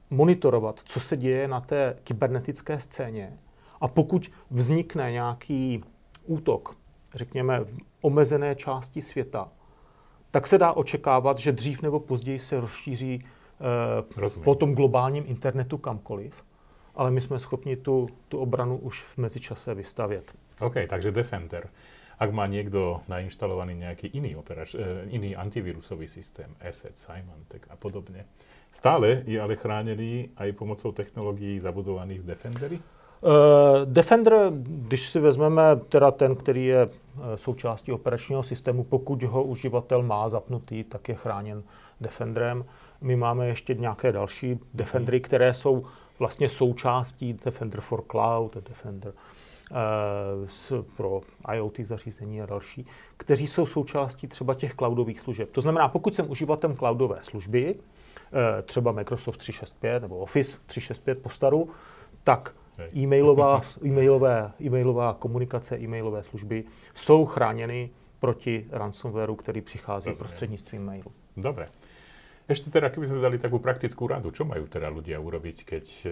monitorovat, 0.09 0.79
co 0.85 0.99
se 0.99 1.17
děje 1.17 1.47
na 1.47 1.61
té 1.61 1.95
kybernetické 2.03 2.79
scéně. 2.79 3.37
A 3.81 3.87
pokud 3.87 4.31
vznikne 4.51 5.11
nějaký 5.11 5.83
útok, 6.25 6.75
řekněme 7.15 7.59
v 7.59 7.77
omezené 8.01 8.55
části 8.55 9.01
světa, 9.01 9.49
tak 10.31 10.47
se 10.47 10.57
dá 10.57 10.73
očekávat, 10.73 11.37
že 11.37 11.51
dřív 11.51 11.81
nebo 11.81 11.99
později 11.99 12.39
se 12.39 12.59
rozšíří 12.59 13.19
eh, 13.21 14.39
po 14.43 14.55
tom 14.55 14.75
globálním 14.75 15.23
internetu 15.27 15.77
kamkoliv, 15.77 16.43
ale 16.95 17.11
my 17.11 17.21
jsme 17.21 17.39
schopni 17.39 17.75
tu, 17.75 18.09
tu 18.27 18.37
obranu 18.37 18.77
už 18.77 19.03
v 19.03 19.17
mezičase 19.17 19.73
vystavět. 19.73 20.33
OK, 20.59 20.75
takže 20.89 21.11
Defender. 21.11 21.69
Ak 22.21 22.29
má 22.29 22.45
niekto 22.45 23.01
nainštalovaný 23.09 23.81
nejaký 23.81 24.13
iný, 24.13 24.37
operač, 24.37 24.77
eh, 24.77 25.09
iný 25.09 25.33
antivírusový 25.33 26.05
systém, 26.05 26.53
Asset, 26.61 26.93
Symantec 26.93 27.65
a 27.65 27.73
podobne, 27.73 28.29
stále 28.69 29.25
je 29.25 29.41
ale 29.41 29.57
chránený 29.57 30.29
aj 30.37 30.53
pomocou 30.53 30.93
technologií 30.93 31.57
zabudovaných 31.57 32.21
v 32.21 32.29
Defenderi? 32.29 32.77
Uh, 33.21 33.31
Defender, 33.85 34.33
když 34.65 35.09
si 35.09 35.19
vezmeme 35.19 35.61
teda 35.89 36.11
ten, 36.11 36.35
který 36.35 36.65
je 36.65 36.89
eh, 36.89 37.37
součástí 37.37 37.91
operačního 37.91 38.43
systému, 38.43 38.83
pokud 38.83 39.23
ho 39.23 39.43
uživatel 39.43 40.03
má 40.03 40.29
zapnutý, 40.29 40.83
tak 40.83 41.09
je 41.09 41.15
chráněn 41.15 41.63
Defenderem. 42.01 42.65
My 43.01 43.15
máme 43.15 43.47
ještě 43.47 43.73
nějaké 43.73 44.11
další 44.11 44.59
Defendery, 44.73 45.17
mhm. 45.17 45.23
které 45.23 45.53
jsou 45.53 45.85
vlastně 46.19 46.49
součástí 46.49 47.33
Defender 47.33 47.81
for 47.81 48.03
Cloud, 48.11 48.57
Defender 48.69 49.13
uh, 50.71 50.81
pro 50.97 51.21
IoT 51.53 51.79
zařízení 51.79 52.41
a 52.41 52.45
další, 52.45 52.85
kteří 53.17 53.47
jsou 53.47 53.65
součástí 53.65 54.27
třeba 54.27 54.53
těch 54.53 54.73
cloudových 54.73 55.19
služeb. 55.19 55.49
To 55.51 55.61
znamená, 55.61 55.87
pokud 55.87 56.15
jsem 56.15 56.31
uživatelem 56.31 56.77
cloudové 56.77 57.19
služby, 57.21 57.75
uh, 57.75 58.39
třeba 58.65 58.91
Microsoft 58.91 59.37
365 59.37 60.01
nebo 60.01 60.17
Office 60.17 60.57
365 60.65 61.21
po 61.21 61.29
staru, 61.29 61.69
tak 62.23 62.53
E-mailová, 62.95 63.61
e-mailové, 63.85 64.51
e-mailová 64.61 65.13
komunikace, 65.13 65.77
e-mailové 65.77 66.23
služby 66.23 66.63
jsou 66.93 67.25
chráněny 67.25 67.89
proti 68.19 68.65
ransomwareu, 68.71 69.35
který 69.35 69.61
přichází 69.61 70.09
Rozumiem. 70.09 70.17
prostřednictvím 70.17 70.85
mailu. 70.85 71.11
Dobre. 71.37 71.67
Ešte 72.51 72.67
teda, 72.67 72.91
keby 72.91 73.07
sme 73.07 73.23
dali 73.23 73.37
takú 73.39 73.63
praktickú 73.63 74.11
radu, 74.11 74.27
čo 74.35 74.43
majú 74.43 74.67
teda 74.67 74.91
ľudia 74.91 75.15
urobiť, 75.23 75.57
keď 75.63 75.85
e, 76.03 76.05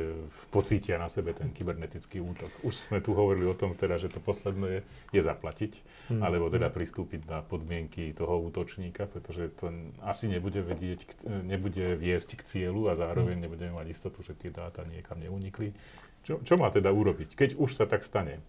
pocítia 0.54 0.96
na 0.96 1.12
sebe 1.12 1.36
ten 1.36 1.52
kybernetický 1.52 2.24
útok? 2.24 2.48
Už 2.64 2.88
sme 2.88 3.04
tu 3.04 3.12
hovorili 3.12 3.44
o 3.44 3.58
tom 3.58 3.76
teda, 3.76 4.00
že 4.00 4.08
to 4.08 4.24
posledné 4.24 4.80
je, 4.80 4.82
je 5.20 5.22
zaplatiť, 5.26 5.74
hmm. 6.14 6.24
alebo 6.24 6.48
teda 6.48 6.72
pristúpiť 6.72 7.28
na 7.28 7.44
podmienky 7.44 8.16
toho 8.16 8.40
útočníka, 8.46 9.12
pretože 9.12 9.52
to 9.60 9.68
asi 10.00 10.32
nebude 10.32 10.64
vedieť, 10.64 11.28
nebude 11.44 12.00
viesť 12.00 12.40
k 12.40 12.42
cieľu 12.48 12.88
a 12.88 12.96
zároveň 12.96 13.36
hmm. 13.36 13.44
nebudeme 13.44 13.74
mať 13.76 13.88
istotu, 13.92 14.24
že 14.24 14.32
tie 14.38 14.54
dáta 14.54 14.88
niekam 14.88 15.20
neunikli. 15.20 15.76
Čo, 16.24 16.40
čo 16.44 16.58
má 16.58 16.70
teda 16.70 16.92
urobiť, 16.92 17.36
keď 17.36 17.56
už 17.56 17.76
se 17.76 17.86
tak 17.86 18.04
stane? 18.04 18.40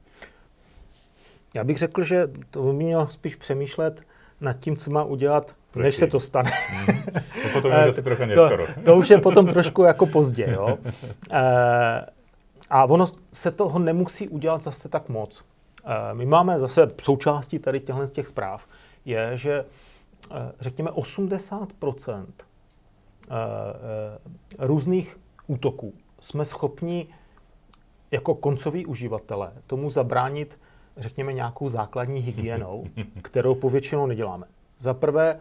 Já 1.54 1.64
bych 1.64 1.78
řekl, 1.78 2.04
že 2.04 2.28
to 2.50 2.62
by 2.62 2.72
měl 2.72 3.06
spíš 3.06 3.34
přemýšlet 3.34 4.02
nad 4.40 4.52
tím, 4.52 4.76
co 4.76 4.90
má 4.90 5.04
udělat, 5.04 5.54
Proti. 5.70 5.84
než 5.84 5.96
se 5.96 6.06
to 6.06 6.20
stane. 6.20 6.50
Mm. 6.72 6.96
No 7.44 7.50
potom 7.52 7.72
je 7.78 7.84
zase 7.86 8.02
trocha 8.02 8.26
neskoro. 8.26 8.66
To, 8.66 8.80
to 8.84 8.96
už 8.96 9.10
je 9.10 9.18
potom 9.18 9.46
trošku 9.46 9.82
jako 9.82 10.06
pozdě. 10.06 10.48
Jo? 10.52 10.78
E, 11.30 12.06
a 12.70 12.84
ono 12.84 13.06
se 13.32 13.50
toho 13.50 13.78
nemusí 13.78 14.28
udělat 14.28 14.62
zase 14.62 14.88
tak 14.88 15.08
moc. 15.08 15.44
E, 15.84 16.14
my 16.14 16.26
máme 16.26 16.58
zase 16.58 16.90
součástí 17.00 17.58
tady 17.58 17.80
těchto 17.80 18.06
z 18.06 18.10
těch 18.10 18.26
zpráv, 18.26 18.66
je, 19.04 19.30
že 19.34 19.52
e, 19.54 19.64
řekněme 20.60 20.90
80% 20.90 22.26
e, 22.26 22.26
různých 24.58 25.18
útoků 25.46 25.94
jsme 26.20 26.44
schopni 26.44 27.06
jako 28.10 28.34
koncoví 28.34 28.86
uživatelé 28.86 29.52
tomu 29.66 29.90
zabránit, 29.90 30.58
řekněme, 30.96 31.32
nějakou 31.32 31.68
základní 31.68 32.20
hygienou, 32.20 32.84
kterou 33.22 33.54
povětšinou 33.54 34.06
neděláme. 34.06 34.46
Za 34.78 34.94
prvé, 34.94 35.40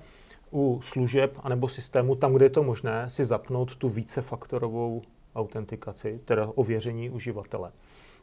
u 0.51 0.79
služeb 0.84 1.39
anebo 1.43 1.67
systému, 1.67 2.15
tam, 2.15 2.34
kde 2.34 2.45
je 2.45 2.49
to 2.49 2.63
možné, 2.63 3.10
si 3.10 3.25
zapnout 3.25 3.75
tu 3.75 3.89
vícefaktorovou 3.89 5.01
autentikaci, 5.36 6.19
teda 6.25 6.51
ověření 6.55 7.10
uživatele. 7.10 7.71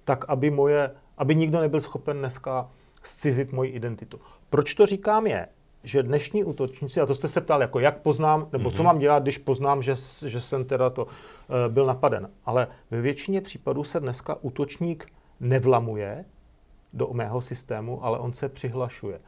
Tak, 0.05 0.25
aby, 0.29 0.51
moje, 0.51 0.91
aby 1.19 1.35
nikdo 1.35 1.61
nebyl 1.61 1.81
schopen 1.81 2.19
dneska 2.19 2.71
scizit 3.03 3.53
moji 3.53 3.71
identitu. 3.71 4.21
Proč 4.51 4.75
to 4.75 4.87
říkám 4.87 5.27
je, 5.27 5.49
že 5.87 6.03
dnešní 6.03 6.45
útočníci, 6.45 7.01
a 7.01 7.07
to 7.07 7.15
jste 7.15 7.29
se 7.29 7.41
ptal, 7.41 7.61
jako 7.61 7.81
jak 7.81 7.99
poznám, 7.99 8.49
nebo 8.53 8.71
mm-hmm. 8.71 8.73
co 8.73 8.83
mhm. 8.83 8.87
mám 8.87 8.99
dělat, 8.99 9.23
když 9.23 9.39
poznám, 9.39 9.83
že, 9.83 9.95
že 10.27 10.41
jsem 10.41 10.65
teda 10.65 10.91
to 10.91 11.05
uh, 11.05 11.11
byl 11.69 11.87
napaden. 11.87 12.31
Ale 12.45 12.69
ve 12.91 13.01
většině 13.01 13.41
případů 13.41 13.85
se 13.85 14.01
dneska 14.01 14.37
útočník 14.41 15.07
nevlamuje 15.41 16.25
do 16.93 17.09
mého 17.13 17.41
systému, 17.41 18.05
ale 18.05 18.19
on 18.19 18.33
se 18.33 18.49
přihlašuje. 18.49 19.21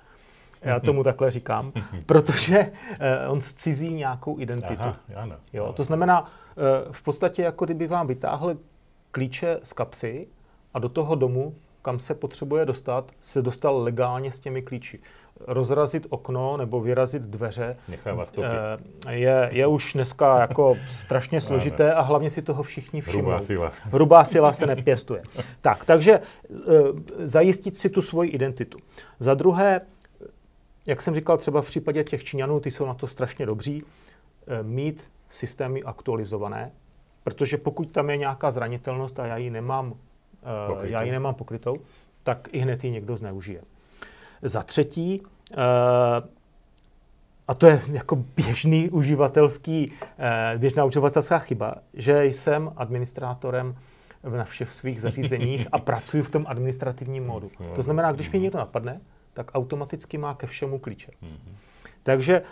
Já 0.62 0.80
tomu 0.80 1.04
takhle 1.04 1.30
říkám, 1.30 1.72
protože 2.06 2.58
uh, 2.58 3.32
on 3.32 3.40
scizí 3.40 3.94
nějakou 3.94 4.40
identitu. 4.40 4.82
Aha, 4.82 4.96
ano, 5.16 5.36
jo, 5.52 5.72
to 5.72 5.84
znamená, 5.84 6.22
uh, 6.22 6.28
v 6.92 7.02
podstatě 7.02 7.42
jako 7.42 7.64
kdyby 7.64 7.86
vám 7.86 8.06
vytáhl 8.06 8.56
klíče 9.10 9.60
z 9.62 9.72
kapsy 9.72 10.28
a 10.74 10.78
do 10.78 10.88
toho 10.88 11.14
domu, 11.14 11.54
kam 11.88 11.98
se 11.98 12.14
potřebuje 12.14 12.66
dostat, 12.66 13.12
se 13.20 13.42
dostal 13.42 13.82
legálně 13.82 14.32
s 14.32 14.38
těmi 14.38 14.62
klíči 14.62 15.00
rozrazit 15.46 16.06
okno 16.10 16.56
nebo 16.56 16.80
vyrazit 16.80 17.22
dveře 17.22 17.76
eh, 18.06 19.12
je, 19.14 19.48
je 19.52 19.66
už 19.66 19.92
dneska 19.92 20.40
jako 20.40 20.76
strašně 20.90 21.40
složité 21.48 21.94
a 21.94 22.00
hlavně 22.00 22.30
si 22.30 22.42
toho 22.42 22.62
všichni 22.62 23.00
všimnou. 23.00 23.30
Hrubá 23.30 23.40
síla. 23.40 23.72
Hrubá 23.82 24.24
síla 24.24 24.52
se 24.52 24.66
nepěstuje. 24.66 25.22
tak, 25.60 25.84
takže 25.84 26.20
eh, 26.20 26.56
zajistit 27.26 27.76
si 27.76 27.90
tu 27.90 28.02
svoji 28.02 28.30
identitu. 28.30 28.78
Za 29.18 29.34
druhé, 29.34 29.80
jak 30.86 31.02
jsem 31.02 31.14
říkal, 31.14 31.38
třeba 31.38 31.62
v 31.62 31.66
případě 31.66 32.04
těch 32.04 32.24
Číňanů, 32.24 32.60
ty 32.60 32.70
jsou 32.70 32.86
na 32.86 32.94
to 32.94 33.06
strašně 33.06 33.46
dobří, 33.46 33.84
eh, 34.46 34.62
mít 34.62 35.10
systémy 35.30 35.82
aktualizované, 35.82 36.72
Protože 37.28 37.56
pokud 37.56 37.90
tam 37.90 38.10
je 38.10 38.16
nějaká 38.16 38.50
zranitelnost 38.50 39.20
a 39.20 39.26
já 39.26 39.36
ji 39.36 39.50
nemám, 39.50 39.94
uh, 40.72 40.84
já 40.84 41.02
ji 41.02 41.10
nemám 41.10 41.34
pokrytou, 41.34 41.76
tak 42.22 42.48
i 42.52 42.58
hned 42.58 42.84
ji 42.84 42.90
někdo 42.90 43.16
zneužije. 43.16 43.62
Za 44.42 44.62
třetí, 44.62 45.20
uh, 45.20 45.58
a 47.48 47.54
to 47.54 47.66
je 47.66 47.82
jako 47.92 48.16
běžný 48.36 48.90
uživatelský, 48.90 49.92
uh, 49.92 50.60
běžná 50.60 50.84
uživatelská 50.84 51.38
chyba, 51.38 51.74
že 51.94 52.24
jsem 52.24 52.72
administrátorem 52.76 53.76
na 54.36 54.44
všech 54.44 54.72
svých 54.72 55.00
zařízeních 55.00 55.68
a 55.72 55.78
pracuji 55.78 56.22
v 56.22 56.30
tom 56.30 56.44
administrativním 56.48 57.26
módu. 57.26 57.50
To 57.76 57.82
znamená, 57.82 58.12
když 58.12 58.30
mě 58.30 58.40
někdo 58.40 58.58
napadne, 58.58 59.00
tak 59.34 59.50
automaticky 59.54 60.18
má 60.18 60.34
ke 60.34 60.46
všemu 60.46 60.78
klíče. 60.78 61.12
Takže 62.02 62.42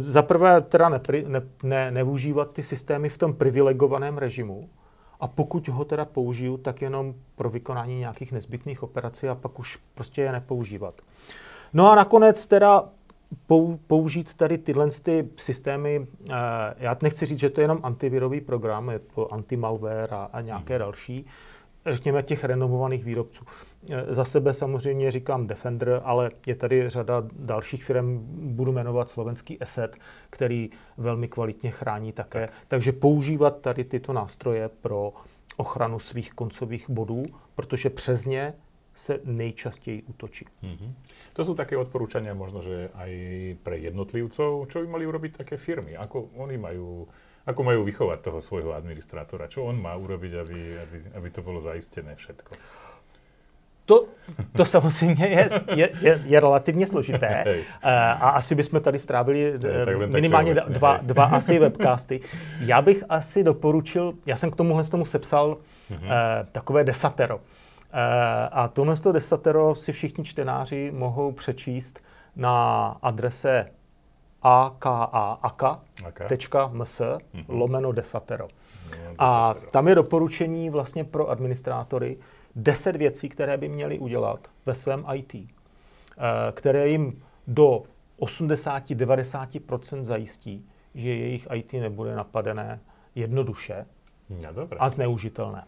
za 0.00 0.22
prvé 0.22 0.60
teda 0.60 0.88
nepri, 0.88 1.24
ne, 1.28 1.42
ne, 1.62 1.90
neužívat 1.90 2.52
ty 2.52 2.62
systémy 2.62 3.08
v 3.08 3.18
tom 3.18 3.34
privilegovaném 3.34 4.18
režimu, 4.18 4.68
a 5.20 5.28
pokud 5.28 5.68
ho 5.68 5.84
teda 5.84 6.04
použiju, 6.04 6.56
tak 6.56 6.82
jenom 6.82 7.14
pro 7.36 7.50
vykonání 7.50 7.98
nějakých 7.98 8.32
nezbytných 8.32 8.82
operací 8.82 9.28
a 9.28 9.34
pak 9.34 9.58
už 9.58 9.78
prostě 9.94 10.22
je 10.22 10.32
nepoužívat. 10.32 11.02
No 11.72 11.90
a 11.90 11.94
nakonec 11.94 12.46
teda 12.46 12.84
použít 13.86 14.34
tady 14.34 14.58
tyhle 14.58 14.88
ty 15.02 15.28
systémy, 15.36 16.06
eh, 16.30 16.34
já 16.78 16.96
nechci 17.02 17.26
říct, 17.26 17.38
že 17.38 17.50
to 17.50 17.60
je 17.60 17.64
jenom 17.64 17.80
antivirový 17.82 18.40
program, 18.40 18.90
je 18.90 18.98
to 18.98 19.32
anti-malware 19.32 20.14
a, 20.14 20.30
a 20.32 20.40
nějaké 20.40 20.74
hmm. 20.74 20.78
další, 20.78 21.26
řekněme, 21.86 22.22
těch 22.22 22.44
renomovaných 22.44 23.04
výrobců. 23.04 23.44
E, 23.88 24.14
za 24.14 24.24
sebe 24.24 24.54
samozřejmě 24.54 25.10
říkám 25.10 25.46
Defender, 25.46 26.00
ale 26.04 26.30
je 26.46 26.54
tady 26.54 26.88
řada 26.88 27.22
dalších 27.32 27.84
firm, 27.84 28.18
budu 28.56 28.72
jmenovat 28.72 29.10
slovenský 29.10 29.58
Asset, 29.58 29.96
který 30.30 30.70
velmi 30.96 31.28
kvalitně 31.28 31.70
chrání 31.70 32.12
také. 32.12 32.48
Takže 32.68 32.92
používat 32.92 33.60
tady 33.60 33.84
tyto 33.84 34.12
nástroje 34.12 34.68
pro 34.68 35.12
ochranu 35.56 35.98
svých 35.98 36.32
koncových 36.32 36.90
bodů, 36.90 37.22
protože 37.54 37.90
přes 37.90 38.24
ně 38.24 38.54
se 38.94 39.20
nejčastěji 39.24 40.02
útočí. 40.02 40.46
Mm-hmm. 40.62 40.92
To 41.32 41.44
jsou 41.44 41.54
také 41.54 41.76
odporúčania 41.76 42.34
možno, 42.34 42.60
že 42.60 42.90
aj 42.94 43.12
pre 43.62 43.78
jednotlivcov, 43.78 44.68
čo 44.68 44.76
by 44.82 44.86
mali 44.86 45.06
urobiť 45.06 45.40
také 45.40 45.56
firmy, 45.56 45.96
ako 45.96 46.36
oni 46.36 46.58
majú 46.58 47.08
ako 47.46 47.60
majú 47.64 47.80
vychovať 47.88 48.18
toho 48.20 48.40
svojho 48.44 48.76
administrátora? 48.76 49.48
Čo 49.48 49.64
on 49.64 49.80
má 49.80 49.96
urobiť, 49.96 50.32
aby, 50.44 50.58
aby, 50.76 50.98
aby 51.16 51.28
to 51.32 51.40
bylo 51.40 51.60
zaistené 51.60 52.12
všetko? 52.12 52.52
To, 53.90 54.04
to 54.56 54.64
samozřejmě 54.64 55.26
je, 55.26 55.48
je, 55.74 55.90
je, 56.00 56.22
je 56.24 56.40
relativně 56.40 56.86
složité 56.86 57.44
uh, 57.46 57.52
a 57.82 58.30
asi 58.30 58.54
bychom 58.54 58.80
tady 58.80 58.98
strávili 58.98 59.54
uh, 59.54 59.60
minimálně 60.06 60.54
dva, 60.54 60.98
dva 61.02 61.24
asi 61.32 61.58
webcasty. 61.58 62.20
Já 62.60 62.82
bych 62.82 63.04
asi 63.08 63.44
doporučil, 63.44 64.12
já 64.26 64.36
jsem 64.36 64.50
k 64.50 64.56
tomuhle 64.56 64.84
tomu 64.84 65.04
sepsal 65.04 65.48
uh, 65.48 65.56
takové 66.52 66.84
desatero. 66.84 67.36
Uh, 67.36 67.42
a 68.50 68.68
tohle 68.68 68.94
desatero 69.12 69.74
si 69.74 69.92
všichni 69.92 70.24
čtenáři 70.24 70.92
mohou 70.94 71.32
přečíst 71.32 72.00
na 72.36 72.86
adrese 73.02 73.70
aka.ms 74.42 77.00
mm-hmm. 77.00 77.44
lomeno 77.48 77.92
desatero. 77.92 78.48
A 79.18 79.54
tam 79.70 79.88
je 79.88 79.94
doporučení 79.94 80.70
vlastně 80.70 81.04
pro 81.04 81.28
administrátory 81.28 82.16
10 82.56 82.96
věcí, 82.96 83.28
které 83.28 83.56
by 83.56 83.68
měli 83.68 83.98
udělat 83.98 84.48
ve 84.66 84.74
svém 84.74 85.04
IT, 85.14 85.34
eh, 85.34 85.46
které 86.52 86.88
jim 86.88 87.22
do 87.46 87.82
80-90% 88.18 90.04
zajistí, 90.04 90.66
že 90.94 91.08
jejich 91.08 91.48
IT 91.54 91.72
nebude 91.72 92.14
napadené 92.14 92.80
jednoduše 93.14 93.86
no, 94.30 94.68
a 94.78 94.88
zneužitelné. 94.88 95.64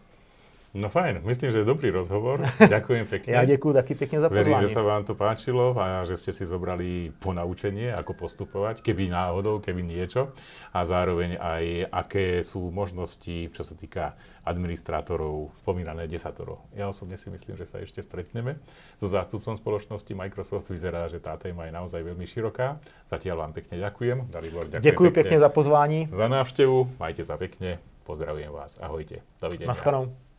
No 0.73 0.89
fajn, 0.89 1.21
myslím, 1.21 1.53
že 1.53 1.61
je 1.61 1.69
dobrý 1.69 1.93
rozhovor. 1.93 2.41
Ďakujem 2.57 3.05
pekne. 3.05 3.29
ja 3.37 3.45
ďakujem 3.45 3.77
taky 3.77 3.93
pekne 3.93 4.17
za 4.25 4.27
pozvanie. 4.33 4.57
Verím, 4.57 4.65
že 4.65 4.73
sa 4.73 4.81
vám 4.81 5.05
to 5.05 5.13
páčilo 5.13 5.77
a 5.77 6.01
že 6.01 6.17
ste 6.17 6.33
si 6.33 6.49
zobrali 6.49 7.13
ponaučenie, 7.21 7.93
ako 7.93 8.17
postupovať, 8.17 8.81
keby 8.81 9.13
náhodou, 9.13 9.61
keby 9.61 9.85
niečo. 9.85 10.33
A 10.73 10.81
zároveň 10.81 11.37
aj, 11.37 11.93
aké 11.93 12.41
sú 12.41 12.73
možnosti, 12.73 13.53
čo 13.53 13.61
sa 13.61 13.77
týka 13.77 14.17
administrátorov, 14.41 15.53
spomínané 15.53 16.09
desatoro. 16.09 16.65
Ja 16.73 16.89
osobne 16.89 17.21
si 17.21 17.29
myslím, 17.29 17.53
že 17.53 17.69
sa 17.69 17.77
ešte 17.77 18.01
stretneme. 18.01 18.57
So 18.97 19.05
zástupcom 19.05 19.53
spoločnosti 19.53 20.09
Microsoft 20.17 20.73
vyzerá, 20.73 21.05
že 21.05 21.21
tá 21.21 21.37
téma 21.37 21.69
je 21.69 21.73
naozaj 21.77 22.01
veľmi 22.01 22.25
široká. 22.25 22.81
Zatiaľ 23.13 23.45
vám 23.45 23.53
pekne 23.53 23.77
ďakujem. 23.77 24.25
Dalibor, 24.25 24.65
ďakujem 24.65 24.89
Ďakujem 24.89 25.13
pekne, 25.13 25.29
pekne 25.29 25.37
za 25.37 25.49
pozvání. 25.53 25.99
Za 26.09 26.25
návštevu. 26.25 26.97
Majte 26.97 27.21
sa 27.21 27.37
pekne. 27.37 27.77
Pozdravujem 28.09 28.49
vás. 28.49 28.81
Ahojte. 28.81 29.21
Dovidenia. 29.37 29.69
Naschledanou. 29.69 30.32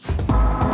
Thank 0.00 0.62
you. 0.62 0.67